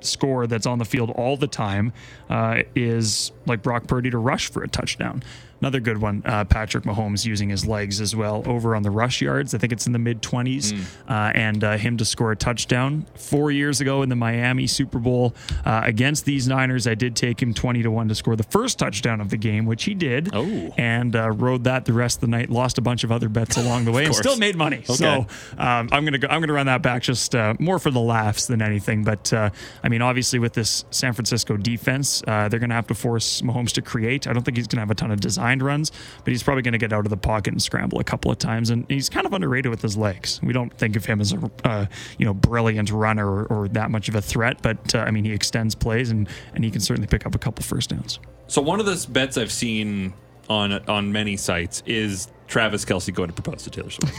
score 0.00 0.46
that's 0.46 0.66
on 0.66 0.78
the 0.78 0.84
field 0.84 1.10
all 1.10 1.36
the 1.36 1.46
time 1.46 1.92
uh, 2.28 2.62
is 2.74 3.32
like 3.46 3.62
Brock 3.62 3.86
Purdy 3.86 4.10
to 4.10 4.18
rush 4.18 4.50
for 4.50 4.62
a 4.62 4.68
touchdown. 4.68 5.22
Another 5.60 5.80
good 5.80 5.98
one, 5.98 6.22
uh, 6.24 6.44
Patrick 6.44 6.84
Mahomes 6.84 7.26
using 7.26 7.48
his 7.50 7.66
legs 7.66 8.00
as 8.00 8.16
well 8.16 8.42
over 8.46 8.74
on 8.74 8.82
the 8.82 8.90
rush 8.90 9.20
yards. 9.20 9.54
I 9.54 9.58
think 9.58 9.72
it's 9.72 9.86
in 9.86 9.92
the 9.92 9.98
mid 9.98 10.22
20s, 10.22 10.72
Hmm. 10.72 11.12
uh, 11.12 11.32
and 11.34 11.62
uh, 11.64 11.76
him 11.76 11.96
to 11.98 12.04
score 12.04 12.32
a 12.32 12.36
touchdown. 12.36 13.04
Four 13.14 13.50
years 13.50 13.80
ago 13.80 14.02
in 14.02 14.08
the 14.08 14.16
Miami 14.16 14.66
Super 14.66 14.98
Bowl 14.98 15.34
uh, 15.66 15.82
against 15.84 16.24
these 16.24 16.48
Niners, 16.48 16.86
I 16.86 16.94
did 16.94 17.14
take 17.16 17.42
him 17.42 17.52
20 17.52 17.82
to 17.82 17.90
1 17.90 18.08
to 18.08 18.14
score 18.14 18.36
the 18.36 18.42
first 18.44 18.78
touchdown 18.78 19.20
of 19.20 19.28
the 19.30 19.36
game, 19.36 19.66
which 19.66 19.84
he 19.84 19.94
did. 19.94 20.30
Oh. 20.32 20.72
And 20.78 21.14
uh, 21.14 21.30
rode 21.30 21.64
that 21.64 21.84
the 21.84 21.92
rest 21.92 22.18
of 22.18 22.20
the 22.22 22.28
night, 22.28 22.48
lost 22.50 22.78
a 22.78 22.82
bunch 22.82 23.04
of 23.04 23.12
other 23.12 23.28
bets 23.28 23.56
along 23.56 23.84
the 23.84 23.92
way, 23.92 24.04
and 24.06 24.14
still 24.14 24.36
made 24.36 24.56
money. 24.56 24.82
So 24.84 25.26
um, 25.58 25.88
I'm 25.92 26.04
gonna 26.04 26.18
go, 26.18 26.28
I'm 26.28 26.40
gonna 26.40 26.52
run 26.52 26.66
that 26.66 26.82
back 26.82 27.02
just 27.02 27.34
uh, 27.34 27.54
more 27.58 27.78
for 27.78 27.90
the 27.90 28.00
laughs 28.00 28.46
than 28.46 28.62
anything. 28.62 29.04
But 29.04 29.32
uh, 29.32 29.50
I 29.84 29.88
mean, 29.88 30.00
obviously 30.02 30.38
with 30.38 30.54
this 30.54 30.84
San 30.90 31.12
Francisco 31.12 31.56
defense, 31.56 32.22
uh, 32.26 32.48
they're 32.48 32.60
gonna 32.60 32.74
have 32.74 32.86
to 32.88 32.94
force 32.94 33.42
Mahomes 33.42 33.72
to 33.72 33.82
create. 33.82 34.26
I 34.26 34.32
don't 34.32 34.42
think 34.42 34.56
he's 34.56 34.66
gonna 34.66 34.80
have 34.80 34.90
a 34.90 34.94
ton 34.94 35.10
of 35.10 35.20
runs, 35.58 35.90
but 36.24 36.32
he's 36.32 36.42
probably 36.42 36.62
gonna 36.62 36.78
get 36.78 36.92
out 36.92 37.04
of 37.06 37.10
the 37.10 37.16
pocket 37.16 37.52
and 37.52 37.62
scramble 37.62 37.98
a 37.98 38.04
couple 38.04 38.30
of 38.30 38.38
times. 38.38 38.70
And 38.70 38.86
he's 38.88 39.08
kind 39.08 39.26
of 39.26 39.32
underrated 39.32 39.70
with 39.70 39.82
his 39.82 39.96
legs. 39.96 40.40
We 40.42 40.52
don't 40.52 40.72
think 40.74 40.96
of 40.96 41.04
him 41.04 41.20
as 41.20 41.32
a 41.32 41.50
uh, 41.64 41.86
you 42.18 42.26
know 42.26 42.34
brilliant 42.34 42.90
runner 42.90 43.26
or, 43.26 43.44
or 43.46 43.68
that 43.68 43.90
much 43.90 44.08
of 44.08 44.14
a 44.14 44.22
threat, 44.22 44.62
but 44.62 44.94
uh, 44.94 44.98
I 44.98 45.10
mean 45.10 45.24
he 45.24 45.32
extends 45.32 45.74
plays 45.74 46.10
and 46.10 46.28
and 46.54 46.64
he 46.64 46.70
can 46.70 46.80
certainly 46.80 47.08
pick 47.08 47.26
up 47.26 47.34
a 47.34 47.38
couple 47.38 47.64
first 47.64 47.90
downs. 47.90 48.20
So 48.46 48.60
one 48.62 48.80
of 48.80 48.86
the 48.86 49.06
bets 49.10 49.36
I've 49.36 49.52
seen 49.52 50.12
on 50.48 50.72
on 50.88 51.12
many 51.12 51.36
sites 51.36 51.82
is 51.86 52.28
Travis 52.48 52.84
Kelce 52.84 53.14
going 53.14 53.28
to 53.28 53.34
propose 53.34 53.62
to 53.62 53.70
Taylor 53.70 53.90
Swift. 53.90 54.14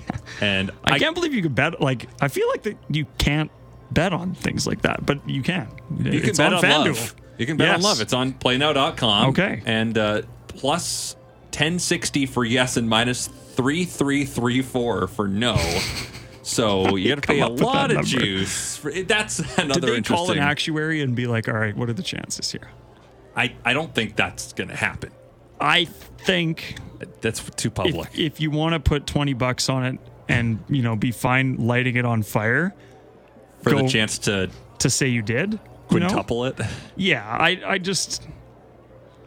and 0.40 0.70
I, 0.84 0.98
can't 0.98 1.14
believe 1.14 1.34
you 1.34 1.42
could 1.42 1.54
bet. 1.54 1.80
Like, 1.80 2.08
I 2.20 2.28
feel 2.28 2.48
like 2.48 2.62
that 2.62 2.76
you 2.88 3.06
can't 3.18 3.50
bet 3.90 4.12
on 4.12 4.34
things 4.34 4.66
like 4.66 4.82
that, 4.82 5.04
but 5.04 5.28
you 5.28 5.42
can. 5.42 5.68
You 5.98 6.20
can 6.20 6.36
bet 6.36 6.54
on, 6.54 6.62
FanDuel. 6.62 6.86
love. 6.86 7.14
You 7.38 7.46
can 7.46 7.56
bet 7.56 7.74
on 7.74 7.82
love. 7.82 8.00
It's 8.00 8.12
on 8.12 8.32
playnow.com. 8.32 9.30
Okay. 9.30 9.62
And 9.66 9.98
uh, 9.98 10.22
plus 10.62 11.16
1060 11.50 12.26
for 12.26 12.44
yes 12.44 12.76
and 12.76 12.88
minus 12.88 13.26
3334 13.26 15.08
for 15.08 15.26
no. 15.26 15.56
So 16.42 16.94
you 16.96 17.08
got 17.08 17.22
to 17.22 17.26
pay 17.28 17.40
a 17.40 17.42
Come 17.42 17.46
up 17.46 17.52
with 17.54 17.60
lot 17.62 17.90
of 17.90 17.96
number. 17.96 18.08
juice. 18.08 18.76
For, 18.76 18.92
that's 18.92 19.40
another 19.58 19.80
Did 19.80 20.04
they 20.04 20.08
call 20.08 20.30
an 20.30 20.38
actuary 20.38 21.00
and 21.02 21.16
be 21.16 21.26
like, 21.26 21.48
"All 21.48 21.54
right, 21.54 21.76
what 21.76 21.88
are 21.88 21.92
the 21.92 22.02
chances 22.02 22.52
here?" 22.52 22.68
I, 23.34 23.54
I 23.64 23.72
don't 23.72 23.92
think 23.94 24.14
that's 24.14 24.52
going 24.52 24.68
to 24.68 24.76
happen. 24.76 25.10
I 25.60 25.84
think 25.86 26.76
That's 27.22 27.42
too 27.56 27.70
public. 27.70 28.10
if, 28.12 28.18
if 28.18 28.40
you 28.40 28.50
want 28.52 28.74
to 28.74 28.80
put 28.80 29.06
twenty 29.06 29.32
bucks 29.34 29.68
on 29.68 29.84
it 29.84 29.98
and 30.28 30.62
you 30.68 30.82
know 30.82 30.94
be 30.96 31.10
fine 31.10 31.56
lighting 31.56 31.96
it 31.96 32.04
on 32.04 32.22
fire 32.22 32.72
for 33.62 33.70
go- 33.70 33.82
the 33.82 33.88
chance 33.88 34.18
to 34.18 34.48
to 34.78 34.90
say 34.90 35.08
you 35.08 35.22
did, 35.22 35.52
you 35.90 35.98
know? 36.00 36.06
quintuple 36.08 36.44
it. 36.46 36.60
Yeah, 36.96 37.26
I 37.28 37.60
I 37.66 37.78
just 37.78 38.26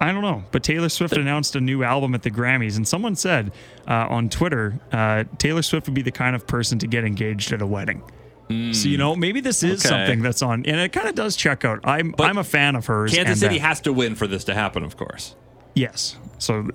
I 0.01 0.11
don't 0.11 0.21
know. 0.21 0.43
But 0.51 0.63
Taylor 0.63 0.89
Swift 0.89 1.15
announced 1.15 1.55
a 1.55 1.61
new 1.61 1.83
album 1.83 2.13
at 2.15 2.21
the 2.23 2.31
Grammys, 2.31 2.75
and 2.75 2.87
someone 2.87 3.15
said 3.15 3.51
uh, 3.87 4.07
on 4.09 4.29
Twitter, 4.29 4.79
uh, 4.91 5.23
Taylor 5.37 5.61
Swift 5.61 5.87
would 5.87 5.93
be 5.95 6.01
the 6.01 6.11
kind 6.11 6.35
of 6.35 6.45
person 6.47 6.77
to 6.79 6.87
get 6.87 7.03
engaged 7.05 7.51
at 7.53 7.61
a 7.61 7.65
wedding. 7.67 8.01
So 8.47 8.87
you 8.89 8.97
know, 8.99 9.15
maybe 9.15 9.39
this 9.41 9.63
is 9.63 9.83
Okay. 9.83 9.89
something 9.89 10.21
that's 10.21 10.43
on, 10.43 10.65
and 10.67 10.79
it 10.79 10.91
kind 10.91 11.07
of 11.09 11.15
does 11.15 11.35
check 11.35 11.65
out. 11.65 11.79
I'm 11.83 12.13
I'm 12.19 12.37
a 12.37 12.43
fan 12.43 12.75
of 12.75 12.85
hers. 12.85 13.11
Kansas 13.11 13.39
City 13.39 13.59
uh, 13.59 13.63
has 13.63 13.81
to 13.81 13.91
win 13.93 14.13
for 14.13 14.27
this 14.27 14.43
to 14.43 14.53
happen, 14.53 14.83
of 14.83 14.97
course. 14.97 15.35
yes. 15.73 16.15
So 16.37 16.69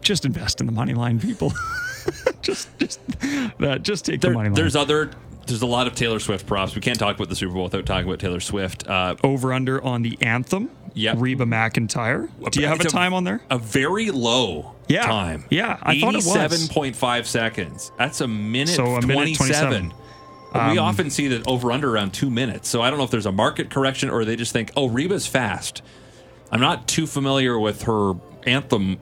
just 0.00 0.24
invest 0.24 0.60
in 0.60 0.66
the 0.66 0.72
money 0.72 0.94
line, 0.94 1.18
people. 1.18 1.52
just 2.42 2.68
just 2.78 3.00
uh, 3.60 3.78
just 3.78 4.04
take 4.04 4.20
the 4.20 4.28
There- 4.28 4.34
money 4.34 4.48
line. 4.50 4.54
there's 4.54 4.76
other. 4.76 5.10
There's 5.46 5.62
a 5.62 5.66
lot 5.66 5.86
of 5.86 5.94
Taylor 5.94 6.20
Swift 6.20 6.46
props. 6.46 6.74
We 6.74 6.82
can't 6.82 6.98
talk 6.98 7.16
about 7.16 7.30
the 7.30 7.34
Super 7.34 7.54
Bowl 7.54 7.64
without 7.64 7.86
talking 7.86 8.06
about 8.06 8.18
Taylor 8.20 8.38
Swift. 8.38 8.86
Uh, 8.86 9.16
over 9.24 9.52
under 9.54 9.82
on 9.82 10.02
the 10.02 10.18
anthem. 10.20 10.70
Yep. 10.98 11.16
Reba 11.20 11.44
McEntire. 11.44 12.28
Do 12.50 12.60
you 12.60 12.66
have 12.66 12.80
a 12.80 12.84
time 12.84 13.14
on 13.14 13.22
there? 13.22 13.40
A 13.50 13.58
very 13.58 14.10
low 14.10 14.74
Yeah. 14.88 15.02
time. 15.06 15.44
Yeah, 15.48 15.78
I 15.82 16.00
thought 16.00 16.14
it 16.14 16.24
was. 16.24 16.26
87.5 16.26 17.24
seconds. 17.26 17.92
That's 17.96 18.20
a 18.20 18.26
minute 18.26 18.74
So 18.74 18.96
a 18.96 19.00
minute 19.06 19.36
27. 19.36 19.90
27. 19.90 19.92
But 20.52 20.72
we 20.72 20.78
often 20.78 21.10
see 21.10 21.28
that 21.28 21.46
over 21.46 21.70
under 21.70 21.88
around 21.94 22.14
two 22.14 22.30
minutes. 22.30 22.68
So 22.68 22.82
I 22.82 22.88
don't 22.90 22.98
know 22.98 23.04
if 23.04 23.10
there's 23.12 23.26
a 23.26 23.32
market 23.32 23.70
correction 23.70 24.10
or 24.10 24.24
they 24.24 24.34
just 24.34 24.52
think, 24.52 24.72
oh, 24.76 24.88
Reba's 24.88 25.26
fast. 25.26 25.82
I'm 26.50 26.60
not 26.60 26.88
too 26.88 27.06
familiar 27.06 27.58
with 27.58 27.82
her 27.82 28.14
anthem 28.44 28.96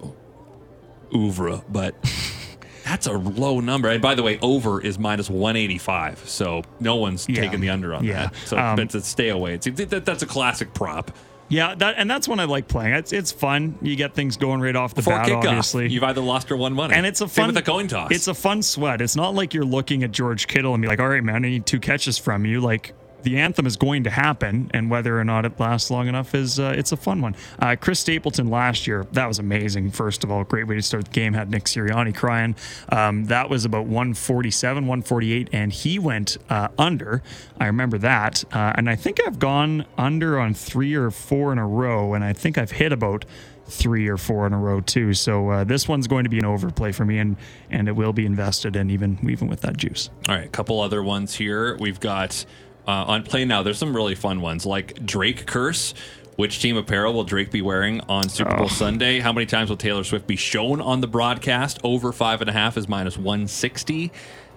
oeuvre, 1.14 1.62
but 1.68 1.94
that's 2.84 3.06
a 3.06 3.12
low 3.12 3.60
number. 3.60 3.88
And 3.88 4.02
by 4.02 4.14
the 4.14 4.22
way, 4.22 4.38
over 4.42 4.80
is 4.82 4.98
minus 4.98 5.30
185. 5.30 6.28
So 6.28 6.62
no 6.80 6.96
one's 6.96 7.26
Yeah. 7.28 7.40
taking 7.42 7.60
the 7.60 7.70
under 7.70 7.94
on 7.94 8.04
Yeah. 8.04 8.24
that. 8.24 8.34
So 8.44 8.58
Um, 8.58 8.78
it's 8.80 8.94
a 8.94 9.00
stay 9.00 9.28
away. 9.28 9.54
It's, 9.54 9.66
that, 9.66 10.04
that's 10.04 10.22
a 10.22 10.26
classic 10.26 10.74
prop. 10.74 11.10
Yeah, 11.48 11.74
that 11.76 11.94
and 11.96 12.10
that's 12.10 12.26
when 12.26 12.40
I 12.40 12.44
like 12.44 12.66
playing. 12.66 12.94
It's 12.94 13.12
it's 13.12 13.30
fun. 13.30 13.78
You 13.80 13.94
get 13.94 14.14
things 14.14 14.36
going 14.36 14.60
right 14.60 14.74
off 14.74 14.94
the 14.94 15.02
Before 15.02 15.14
bat, 15.14 15.28
kickoff, 15.28 15.44
obviously. 15.46 15.88
you've 15.88 16.02
either 16.02 16.20
lost 16.20 16.50
or 16.50 16.56
won 16.56 16.72
money. 16.72 16.94
and 16.94 17.06
it's 17.06 17.20
a 17.20 17.28
Same 17.28 17.44
fun 17.44 17.54
with 17.54 17.64
the 17.64 17.70
coin 17.70 17.86
toss. 17.86 18.10
It's 18.10 18.26
a 18.26 18.34
fun 18.34 18.62
sweat. 18.62 19.00
It's 19.00 19.14
not 19.14 19.34
like 19.34 19.54
you're 19.54 19.64
looking 19.64 20.02
at 20.02 20.10
George 20.10 20.48
Kittle 20.48 20.74
and 20.74 20.82
be 20.82 20.88
like, 20.88 20.98
"All 20.98 21.08
right, 21.08 21.22
man, 21.22 21.36
I 21.44 21.48
need 21.48 21.64
two 21.66 21.78
catches 21.78 22.18
from 22.18 22.44
you." 22.44 22.60
Like 22.60 22.94
the 23.22 23.38
anthem 23.38 23.66
is 23.66 23.76
going 23.76 24.04
to 24.04 24.10
happen, 24.10 24.70
and 24.72 24.90
whether 24.90 25.18
or 25.18 25.24
not 25.24 25.44
it 25.44 25.58
lasts 25.58 25.90
long 25.90 26.08
enough 26.08 26.34
is 26.34 26.60
uh, 26.60 26.74
it's 26.76 26.92
a 26.92 26.96
fun 26.96 27.20
one. 27.20 27.34
Uh, 27.58 27.76
Chris 27.78 28.00
Stapleton 28.00 28.48
last 28.48 28.86
year, 28.86 29.06
that 29.12 29.26
was 29.26 29.38
amazing. 29.38 29.90
First 29.90 30.24
of 30.24 30.30
all, 30.30 30.44
great 30.44 30.66
way 30.66 30.76
to 30.76 30.82
start 30.82 31.06
the 31.06 31.10
game. 31.10 31.32
Had 31.32 31.50
Nick 31.50 31.64
Sirianni 31.64 32.14
crying. 32.14 32.54
Um, 32.90 33.24
that 33.26 33.50
was 33.50 33.64
about 33.64 33.86
147, 33.86 34.86
148, 34.86 35.48
and 35.52 35.72
he 35.72 35.98
went 35.98 36.38
uh, 36.48 36.68
under. 36.78 37.22
I 37.58 37.66
remember 37.66 37.98
that, 37.98 38.44
uh, 38.52 38.72
and 38.76 38.88
I 38.88 38.96
think 38.96 39.20
I've 39.26 39.38
gone 39.38 39.86
under 39.98 40.38
on 40.38 40.54
three 40.54 40.94
or 40.94 41.10
four 41.10 41.52
in 41.52 41.58
a 41.58 41.66
row, 41.66 42.14
and 42.14 42.22
I 42.22 42.32
think 42.32 42.58
I've 42.58 42.72
hit 42.72 42.92
about 42.92 43.24
three 43.68 44.08
or 44.08 44.16
four 44.16 44.46
in 44.46 44.52
a 44.52 44.58
row 44.58 44.80
too. 44.80 45.12
So 45.14 45.50
uh, 45.50 45.64
this 45.64 45.88
one's 45.88 46.06
going 46.06 46.24
to 46.24 46.30
be 46.30 46.38
an 46.38 46.44
overplay 46.44 46.92
for 46.92 47.04
me, 47.04 47.18
and 47.18 47.36
and 47.70 47.88
it 47.88 47.92
will 47.92 48.12
be 48.12 48.26
invested 48.26 48.76
in 48.76 48.90
even 48.90 49.18
even 49.28 49.48
with 49.48 49.60
that 49.62 49.76
juice. 49.76 50.10
All 50.28 50.36
right, 50.36 50.46
a 50.46 50.48
couple 50.48 50.80
other 50.80 51.02
ones 51.02 51.34
here. 51.34 51.76
We've 51.78 52.00
got 52.00 52.44
uh, 52.86 53.04
on 53.06 53.22
play 53.22 53.44
now. 53.44 53.62
There's 53.62 53.78
some 53.78 53.94
really 53.94 54.14
fun 54.14 54.40
ones 54.40 54.66
like 54.66 55.04
Drake 55.04 55.46
Curse. 55.46 55.94
Which 56.36 56.60
team 56.60 56.76
apparel 56.76 57.14
will 57.14 57.24
Drake 57.24 57.50
be 57.50 57.62
wearing 57.62 58.02
on 58.10 58.28
Super 58.28 58.54
Bowl 58.56 58.66
oh. 58.66 58.68
Sunday? 58.68 59.20
How 59.20 59.32
many 59.32 59.46
times 59.46 59.70
will 59.70 59.78
Taylor 59.78 60.04
Swift 60.04 60.26
be 60.26 60.36
shown 60.36 60.82
on 60.82 61.00
the 61.00 61.06
broadcast? 61.06 61.78
Over 61.82 62.12
five 62.12 62.42
and 62.42 62.50
a 62.50 62.52
half 62.52 62.76
is 62.76 62.86
minus 62.86 63.16
160. 63.16 64.12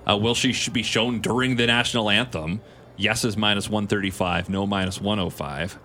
Uh, 0.05 0.17
will 0.17 0.35
she 0.35 0.53
be 0.71 0.83
shown 0.83 1.21
during 1.21 1.55
the 1.55 1.65
national 1.65 2.09
anthem? 2.09 2.59
Yes 2.97 3.23
is 3.23 3.37
minus 3.37 3.69
135, 3.69 4.49
no 4.49 4.67
minus 4.67 4.99
105. 4.99 5.79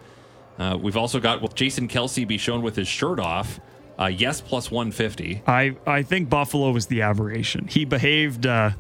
Uh, 0.58 0.78
we've 0.80 0.96
also 0.96 1.20
got 1.20 1.40
will 1.40 1.48
Jason 1.48 1.86
Kelce 1.86 2.26
be 2.26 2.38
shown 2.38 2.62
with 2.62 2.74
his 2.74 2.88
shirt 2.88 3.20
off? 3.20 3.60
Uh, 3.96 4.06
yes, 4.06 4.40
plus 4.40 4.72
150. 4.72 5.42
I, 5.46 5.76
I 5.86 6.02
think 6.02 6.28
Buffalo 6.28 6.72
was 6.72 6.86
the 6.86 7.02
aberration. 7.02 7.68
He 7.68 7.84
behaved 7.84 8.46
uh, 8.46 8.70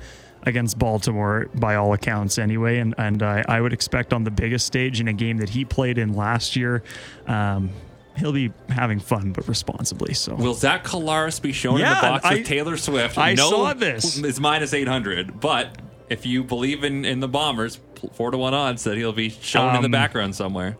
against 0.46 0.78
Baltimore 0.78 1.48
by 1.54 1.76
all 1.76 1.92
accounts 1.92 2.38
anyway. 2.38 2.78
And, 2.78 2.94
and 2.98 3.22
I, 3.22 3.44
I 3.48 3.60
would 3.60 3.72
expect 3.72 4.12
on 4.12 4.24
the 4.24 4.30
biggest 4.30 4.66
stage 4.66 5.00
in 5.00 5.08
a 5.08 5.12
game 5.12 5.38
that 5.38 5.48
he 5.48 5.64
played 5.64 5.98
in 5.98 6.14
last 6.14 6.56
year, 6.56 6.82
um, 7.26 7.70
he'll 8.16 8.32
be 8.32 8.52
having 8.68 9.00
fun 9.00 9.32
but 9.32 9.48
responsibly. 9.48 10.14
So 10.14 10.34
will 10.34 10.54
Zach 10.54 10.84
Collaros 10.84 11.40
be 11.40 11.52
shown 11.52 11.78
yeah, 11.78 11.90
in 11.90 11.94
the 11.96 12.00
box 12.00 12.24
I, 12.24 12.34
with 12.34 12.46
Taylor 12.46 12.76
Swift? 12.76 13.18
I 13.18 13.34
no, 13.34 13.50
saw 13.50 13.74
this. 13.74 14.18
It's 14.18 14.40
minus 14.40 14.72
eight 14.72 14.88
hundred, 14.88 15.40
but 15.40 15.76
if 16.08 16.26
you 16.26 16.44
believe 16.44 16.84
in 16.84 17.04
in 17.04 17.20
the 17.20 17.28
Bombers, 17.28 17.80
four 18.12 18.30
to 18.30 18.38
one 18.38 18.54
odds 18.54 18.84
that 18.84 18.96
he'll 18.96 19.12
be 19.12 19.30
shown 19.30 19.70
um, 19.70 19.76
in 19.76 19.82
the 19.82 19.86
um, 19.86 19.92
background 19.92 20.34
somewhere 20.36 20.76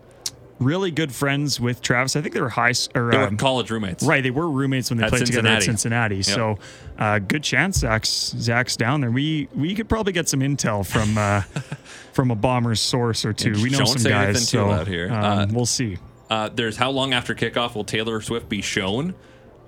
really 0.64 0.90
good 0.90 1.12
friends 1.12 1.61
with 1.61 1.81
Travis. 1.83 2.16
I 2.16 2.20
think 2.22 2.35
they 2.35 2.40
were 2.40 2.48
high 2.48 2.72
or 2.94 3.11
they 3.11 3.18
were 3.18 3.24
um, 3.24 3.37
college 3.37 3.70
roommates. 3.70 4.03
Right, 4.03 4.22
they 4.22 4.31
were 4.31 4.48
roommates 4.48 4.90
when 4.90 4.98
they 4.98 5.05
at 5.05 5.11
played 5.11 5.27
Cincinnati. 5.27 5.42
together 5.42 5.57
at 5.57 5.62
Cincinnati. 5.62 6.16
Yep. 6.16 6.24
So, 6.24 6.59
uh, 6.98 7.18
good 7.20 7.42
chance 7.42 7.79
Zach's 7.79 8.35
Zach's 8.38 8.77
down 8.77 9.00
there. 9.00 9.11
We 9.11 9.48
we 9.55 9.74
could 9.74 9.88
probably 9.88 10.12
get 10.12 10.29
some 10.29 10.40
intel 10.40 10.87
from 10.87 11.16
uh, 11.18 11.40
from 12.12 12.31
a 12.31 12.35
bomber's 12.35 12.81
source 12.81 13.24
or 13.24 13.33
two. 13.33 13.53
we 13.62 13.70
know 13.70 13.85
some 13.85 14.03
guys. 14.11 14.48
So 14.48 14.70
out 14.70 14.88
here. 14.88 15.12
Um, 15.12 15.14
uh, 15.14 15.46
we'll 15.50 15.66
see. 15.66 15.98
Uh, 16.31 16.48
there's 16.48 16.77
how 16.77 16.90
long 16.90 17.12
after 17.12 17.35
kickoff 17.35 17.74
will 17.74 17.85
Taylor 17.85 18.20
Swift 18.20 18.48
be 18.48 18.62
shown? 18.62 19.14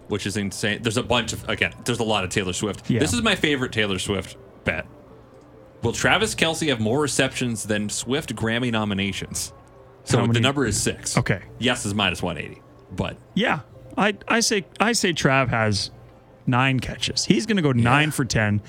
Which 0.09 0.27
is 0.27 0.37
insane. 0.37 0.83
There's 0.83 0.97
a 0.97 1.03
bunch 1.03 1.33
of 1.33 1.49
again. 1.49 1.75
There's 1.85 1.99
a 1.99 2.05
lot 2.05 2.25
of 2.25 2.31
Taylor 2.31 2.53
Swift. 2.53 2.89
Yeah. 2.89 3.01
This 3.01 3.13
is 3.13 3.23
my 3.23 3.35
favorite 3.35 3.73
Taylor 3.73 3.99
Swift 3.99 4.37
bet. 4.65 4.87
Will 5.83 5.93
Travis 5.93 6.35
Kelce 6.35 6.69
have 6.69 6.81
more 6.81 7.01
receptions 7.01 7.65
than 7.65 7.89
Swift 7.89 8.35
Grammy 8.35 8.73
nominations? 8.73 9.53
So 10.07 10.27
the 10.27 10.41
number 10.41 10.65
is 10.65 10.81
six. 10.81 11.19
Okay. 11.19 11.43
Yes 11.59 11.85
is 11.85 11.95
minus 11.95 12.23
one 12.23 12.39
eighty. 12.39 12.63
But 12.93 13.17
yeah, 13.35 13.61
I 13.99 14.17
I 14.29 14.41
say 14.41 14.65
I 14.81 14.93
say 14.93 15.13
Trav 15.13 15.49
has 15.49 15.91
nine 16.47 16.81
catches. 16.81 17.25
He's 17.25 17.45
going 17.45 17.57
to 17.57 17.63
go 17.63 17.73
nine 17.73 18.11
for 18.13 18.25
ten. 18.25 18.63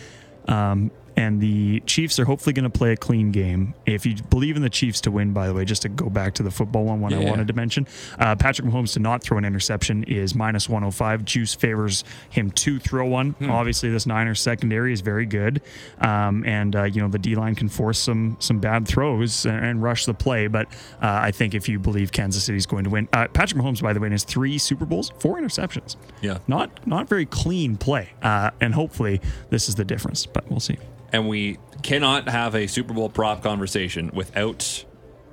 Um, 0.48 0.92
and 1.18 1.42
the 1.42 1.80
Chiefs 1.82 2.20
are 2.20 2.26
hopefully 2.26 2.54
going 2.54 2.70
to 2.70 2.78
play 2.78 2.94
a 2.94 2.96
clean 2.96 3.32
game. 3.32 3.74
If 3.88 4.06
you 4.06 4.16
believe 4.30 4.56
in 4.56 4.62
the 4.62 4.70
Chiefs 4.70 5.02
to 5.02 5.12
win, 5.12 5.34
by 5.34 5.48
the 5.48 5.54
way, 5.54 5.66
just 5.66 5.82
to 5.82 5.90
go 5.90 6.10
back 6.10 6.36
to 6.36 6.44
the 6.44 6.52
football 6.52 6.86
one, 6.86 7.02
one 7.02 7.12
yeah. 7.12 7.22
I 7.22 7.30
wanted 7.30 7.48
to 7.48 7.54
mention, 7.54 7.88
uh, 8.20 8.36
Patrick 8.36 8.68
Mahomes 8.68 8.94
to 8.94 9.00
not 9.00 9.24
throw 9.24 9.40
an 9.40 9.44
interception 9.44 10.04
is 10.04 10.36
minus 10.36 10.70
105. 10.70 11.26
Juice 11.26 11.56
favors 11.56 12.04
him 12.30 12.52
to 12.52 12.78
throw 12.78 13.08
one. 13.08 13.32
Hmm. 13.32 13.50
Obviously, 13.50 13.90
this 13.90 14.06
Niners 14.06 14.40
secondary 14.40 14.94
is 14.94 15.02
very 15.02 15.26
good, 15.26 15.62
um, 16.00 16.46
and 16.46 16.76
uh, 16.76 16.84
you 16.84 17.02
know 17.02 17.08
the 17.08 17.18
D 17.18 17.36
line 17.36 17.56
can 17.56 17.68
force 17.68 17.98
some 17.98 18.38
some 18.40 18.60
bad 18.60 18.88
throws 18.88 19.48
and, 19.48 19.66
and 19.66 19.82
rush 19.82 20.06
the 20.06 20.14
play. 20.14 20.46
But 20.46 20.68
uh, 21.02 21.20
I 21.24 21.32
think 21.32 21.56
if 21.56 21.68
you 21.68 21.80
believe 21.80 22.12
Kansas 22.12 22.44
City 22.44 22.58
is 22.58 22.68
going 22.68 22.84
to 22.84 22.92
win, 22.92 23.10
uh, 23.12 23.28
Patrick 23.30 23.60
Mahomes, 23.60 23.82
by 23.82 23.92
the 23.92 24.00
way, 24.00 24.06
in 24.06 24.12
his 24.12 24.24
three 24.24 24.60
Super 24.60 24.86
Bowls, 24.86 25.12
four 25.18 25.42
interceptions. 25.42 25.96
Yeah, 26.22 26.38
not 26.48 26.86
not 26.86 27.10
very 27.10 27.26
clean 27.26 27.76
play, 27.76 28.10
uh, 28.22 28.52
and 28.62 28.76
hopefully 28.76 29.20
this 29.50 29.68
is 29.68 29.74
the 29.74 29.86
difference. 29.86 30.28
But 30.28 30.48
we'll 30.52 30.60
see 30.60 30.78
and 31.18 31.28
we 31.28 31.58
cannot 31.82 32.30
have 32.30 32.54
a 32.54 32.68
Super 32.68 32.94
Bowl 32.94 33.10
prop 33.10 33.42
conversation 33.42 34.12
without 34.14 34.86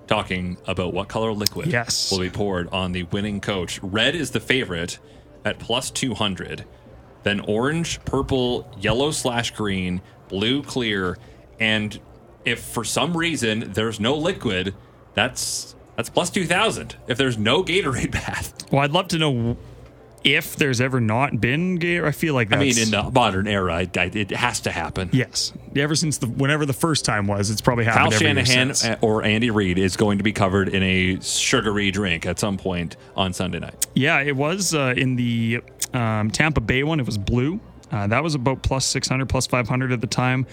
talking 0.07 0.57
about 0.67 0.95
what 0.95 1.09
color 1.09 1.31
liquid 1.35 1.67
yes. 1.71 2.11
will 2.11 2.21
be 2.21 2.31
poured 2.31 2.71
on 2.71 2.93
the 2.93 3.03
winning 3.03 3.39
coach. 3.39 3.79
Red 3.83 4.15
is 4.15 4.31
the 4.31 4.41
favorite 4.41 4.99
at 5.45 5.59
plus 5.59 5.91
200. 5.91 6.65
Then 7.23 7.41
orange, 7.41 8.03
purple, 8.07 8.67
yellow 8.81 9.11
slash 9.11 9.51
green, 9.51 10.01
blue, 10.29 10.63
clear. 10.63 11.19
And 11.61 12.01
if 12.47 12.61
for 12.63 12.83
some 12.83 13.15
reason 13.15 13.73
there's 13.75 14.01
no 14.01 14.17
liquid, 14.17 14.75
that's 15.13 15.75
that's 15.97 16.09
plus 16.09 16.31
2000. 16.31 16.97
If 17.09 17.19
there's 17.19 17.37
no 17.37 17.63
Gatorade 17.63 18.11
bath. 18.11 18.73
Well, 18.73 18.81
I'd 18.81 18.93
love 18.93 19.09
to 19.09 19.19
know 19.19 19.59
if 20.25 20.57
there's 20.57 20.81
ever 20.81 21.01
not 21.01 21.39
been 21.41 21.77
gay, 21.77 22.01
I 22.01 22.11
feel 22.11 22.33
like 22.33 22.53
I 22.53 22.57
mean, 22.57 22.79
in 22.79 22.91
the 22.91 23.11
modern 23.13 23.47
era, 23.47 23.83
it, 23.83 24.17
it 24.17 24.31
has 24.31 24.61
to 24.61 24.73
happen. 24.73 25.11
Yes, 25.13 25.53
ever 25.77 25.95
since 25.95 26.19
the 26.19 26.27
whenever 26.27 26.65
the 26.65 26.73
first 26.73 27.05
time 27.05 27.27
was, 27.27 27.51
it's 27.51 27.61
probably 27.61 27.85
happened. 27.85 28.13
Kyle 28.13 28.45
Shanahan 28.45 28.99
or 29.03 29.23
Andy 29.23 29.51
Reid 29.51 29.79
is 29.79 29.97
going 29.97 30.19
to 30.19 30.25
be 30.25 30.33
covered 30.33 30.71
in 30.71 30.83
a 30.83 31.21
sugary 31.21 31.91
drink 31.91 32.25
at 32.25 32.39
some 32.39 32.57
point 32.57 32.97
on 33.15 33.35
Sunday 33.35 33.61
night. 33.61 33.87
Yeah, 33.95 34.21
it 34.21 34.35
was 34.35 34.75
uh, 34.75 34.95
in 34.97 35.17
the 35.17 35.63
um, 35.93 36.31
Tampa 36.31 36.63
Bay 36.63 36.83
one. 36.83 36.99
It 36.99 37.07
was 37.07 37.19
blue. 37.19 37.61
Uh, 37.93 38.07
that 38.07 38.23
was 38.23 38.35
about 38.35 38.63
plus 38.63 38.87
six 38.87 39.07
hundred, 39.07 39.29
plus 39.29 39.47
five 39.47 39.69
hundred 39.69 39.93
at 39.93 40.01
the 40.01 40.07
time. 40.07 40.47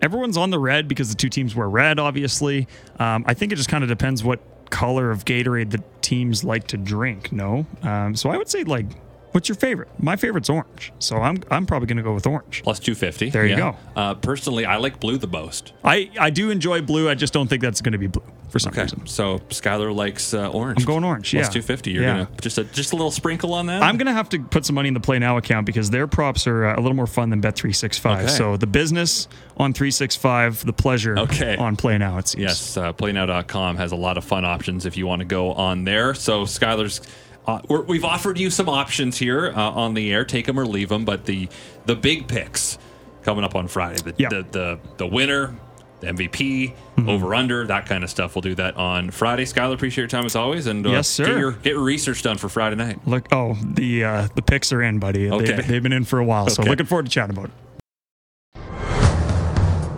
Everyone's 0.00 0.36
on 0.36 0.50
the 0.50 0.58
red 0.58 0.88
because 0.88 1.10
the 1.10 1.14
two 1.14 1.28
teams 1.28 1.54
were 1.54 1.68
red. 1.68 2.00
Obviously, 2.00 2.66
um, 2.98 3.24
I 3.26 3.34
think 3.34 3.52
it 3.52 3.56
just 3.56 3.68
kind 3.68 3.84
of 3.84 3.88
depends 3.88 4.24
what 4.24 4.40
color 4.72 5.12
of 5.12 5.24
Gatorade 5.24 5.70
that 5.70 6.02
teams 6.02 6.42
like 6.42 6.66
to 6.68 6.76
drink. 6.76 7.30
No, 7.30 7.66
um, 7.82 8.16
so 8.16 8.30
I 8.30 8.36
would 8.36 8.48
say 8.48 8.64
like 8.64 8.86
What's 9.32 9.48
your 9.48 9.56
favorite? 9.56 9.88
My 9.98 10.16
favorite's 10.16 10.50
orange, 10.50 10.92
so 10.98 11.16
I'm 11.16 11.42
I'm 11.50 11.64
probably 11.64 11.86
going 11.86 11.96
to 11.96 12.02
go 12.02 12.12
with 12.12 12.26
orange. 12.26 12.62
Plus 12.62 12.78
two 12.78 12.94
fifty. 12.94 13.30
There 13.30 13.46
you 13.46 13.52
yeah. 13.52 13.56
go. 13.56 13.76
Uh, 13.96 14.14
personally, 14.14 14.66
I 14.66 14.76
like 14.76 15.00
blue 15.00 15.16
the 15.16 15.26
most. 15.26 15.72
I 15.82 16.10
I 16.20 16.28
do 16.28 16.50
enjoy 16.50 16.82
blue. 16.82 17.08
I 17.08 17.14
just 17.14 17.32
don't 17.32 17.48
think 17.48 17.62
that's 17.62 17.80
going 17.80 17.92
to 17.92 17.98
be 17.98 18.08
blue 18.08 18.24
for 18.52 18.58
some 18.58 18.72
okay. 18.72 18.82
reason. 18.82 19.06
So 19.06 19.38
Skylar 19.48 19.94
likes 19.94 20.34
uh, 20.34 20.50
orange. 20.50 20.80
I'm 20.80 20.86
going 20.86 21.04
orange. 21.04 21.30
Plus 21.30 21.46
yeah, 21.46 21.50
two 21.50 21.62
fifty. 21.62 21.90
You're 21.90 22.02
yeah. 22.02 22.24
gonna 22.24 22.28
just 22.42 22.58
a 22.58 22.64
just 22.64 22.92
a 22.92 22.96
little 22.96 23.10
sprinkle 23.10 23.54
on 23.54 23.66
that. 23.66 23.82
I'm 23.82 23.96
gonna 23.96 24.12
have 24.12 24.28
to 24.28 24.40
put 24.40 24.66
some 24.66 24.74
money 24.74 24.88
in 24.88 24.94
the 24.94 25.00
Play 25.00 25.18
Now 25.18 25.38
account 25.38 25.64
because 25.64 25.88
their 25.88 26.06
props 26.06 26.46
are 26.46 26.66
uh, 26.66 26.76
a 26.76 26.80
little 26.80 26.94
more 26.94 27.06
fun 27.06 27.30
than 27.30 27.40
Bet 27.40 27.56
three 27.56 27.72
six 27.72 27.98
five. 27.98 28.30
So 28.30 28.58
the 28.58 28.66
business 28.66 29.26
on 29.56 29.72
three 29.72 29.90
six 29.90 30.14
five, 30.14 30.64
the 30.64 30.72
pleasure 30.74 31.18
okay. 31.18 31.56
on 31.56 31.76
Play 31.76 31.96
Now. 31.96 32.18
It 32.18 32.28
seems. 32.28 32.42
Yes, 32.42 32.76
uh, 32.76 32.92
PlayNow.com 32.92 33.76
has 33.76 33.92
a 33.92 33.96
lot 33.96 34.18
of 34.18 34.24
fun 34.24 34.44
options 34.44 34.84
if 34.84 34.98
you 34.98 35.06
want 35.06 35.20
to 35.20 35.26
go 35.26 35.52
on 35.52 35.84
there. 35.84 36.12
So 36.12 36.42
Skylar's 36.42 37.00
uh, 37.46 37.60
we 37.88 37.96
have 37.96 38.04
offered 38.04 38.38
you 38.38 38.50
some 38.50 38.68
options 38.68 39.16
here 39.16 39.50
uh, 39.50 39.70
on 39.70 39.94
the 39.94 40.12
air. 40.12 40.24
Take 40.24 40.46
them 40.46 40.60
or 40.60 40.66
leave 40.66 40.90
them. 40.90 41.06
But 41.06 41.24
the 41.24 41.48
the 41.86 41.96
big 41.96 42.28
picks 42.28 42.78
coming 43.22 43.44
up 43.44 43.54
on 43.54 43.68
Friday. 43.68 44.02
The 44.02 44.14
yeah. 44.18 44.28
the, 44.28 44.46
the, 44.50 44.80
the 44.98 45.06
winner, 45.06 45.56
the 46.02 46.08
MVP, 46.08 46.74
mm-hmm. 46.74 47.08
over 47.08 47.34
under, 47.34 47.66
that 47.66 47.86
kind 47.86 48.04
of 48.04 48.10
stuff. 48.10 48.34
We'll 48.34 48.42
do 48.42 48.54
that 48.56 48.76
on 48.76 49.10
Friday. 49.10 49.44
Skylar, 49.44 49.74
appreciate 49.74 50.02
your 50.02 50.08
time 50.08 50.26
as 50.26 50.36
always, 50.36 50.66
and 50.66 50.86
uh, 50.86 50.90
yes, 50.90 51.08
sir. 51.08 51.24
Get 51.24 51.38
your, 51.38 51.52
get 51.52 51.72
your 51.72 51.82
research 51.82 52.22
done 52.22 52.36
for 52.36 52.48
Friday 52.48 52.76
night. 52.76 53.06
Look, 53.06 53.28
oh 53.32 53.56
the 53.64 54.04
uh, 54.04 54.28
the 54.34 54.42
picks 54.42 54.72
are 54.72 54.82
in, 54.82 54.98
buddy. 54.98 55.30
Okay. 55.30 55.44
They've, 55.44 55.66
they've 55.66 55.82
been 55.82 55.92
in 55.92 56.04
for 56.04 56.18
a 56.18 56.24
while, 56.24 56.48
so 56.48 56.62
looking 56.62 56.86
forward 56.86 57.06
to 57.06 57.10
chatting 57.10 57.36
about 57.36 57.46
it. 57.46 57.52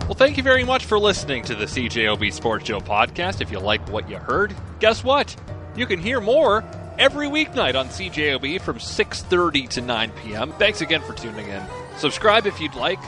Well, 0.05 0.13
thank 0.13 0.37
you 0.37 0.43
very 0.43 0.63
much 0.63 0.85
for 0.85 0.97
listening 0.97 1.43
to 1.45 1.55
the 1.55 1.65
CJOB 1.65 2.31
Sports 2.31 2.67
Show 2.67 2.79
podcast. 2.79 3.41
If 3.41 3.51
you 3.51 3.59
like 3.59 3.89
what 3.89 4.09
you 4.09 4.17
heard, 4.17 4.55
guess 4.79 5.03
what? 5.03 5.35
You 5.75 5.85
can 5.85 5.99
hear 5.99 6.21
more 6.21 6.63
every 6.97 7.27
weeknight 7.27 7.77
on 7.77 7.87
CJOB 7.87 8.61
from 8.61 8.77
6:30 8.77 9.69
to 9.69 9.81
9 9.81 10.11
p.m. 10.23 10.53
Thanks 10.53 10.81
again 10.81 11.01
for 11.01 11.13
tuning 11.13 11.47
in. 11.47 11.61
Subscribe 11.97 12.45
if 12.45 12.59
you'd 12.59 12.75
like. 12.75 12.99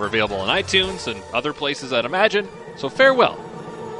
We're 0.00 0.06
available 0.06 0.38
on 0.38 0.48
iTunes 0.48 1.08
and 1.12 1.22
other 1.34 1.52
places, 1.52 1.92
I'd 1.92 2.06
imagine. 2.06 2.48
So 2.76 2.88
farewell 2.88 3.38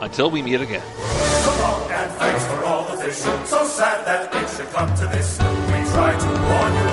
until 0.01 0.31
we 0.31 0.41
meet 0.41 0.59
again. 0.59 0.83
So 0.97 1.51
long 1.61 1.91
and 1.91 2.11
thanks 2.13 2.47
for 2.47 2.65
all 2.65 2.85
the 2.91 2.97
fish. 3.03 3.17
So 3.17 3.67
sad 3.67 4.07
that 4.07 4.35
it 4.35 4.49
should 4.49 4.71
come 4.71 4.89
to 4.97 5.07
this. 5.09 5.39
We 5.39 5.85
try 5.93 6.17
to 6.19 6.27
warn 6.49 6.73
you. 6.73 6.89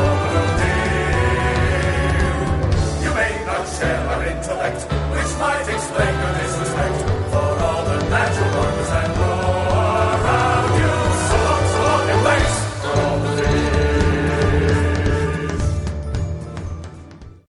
You 3.08 3.16
may 3.16 3.46
not 3.46 3.66
share 3.70 3.98
our 4.10 4.26
intellect. 4.26 4.97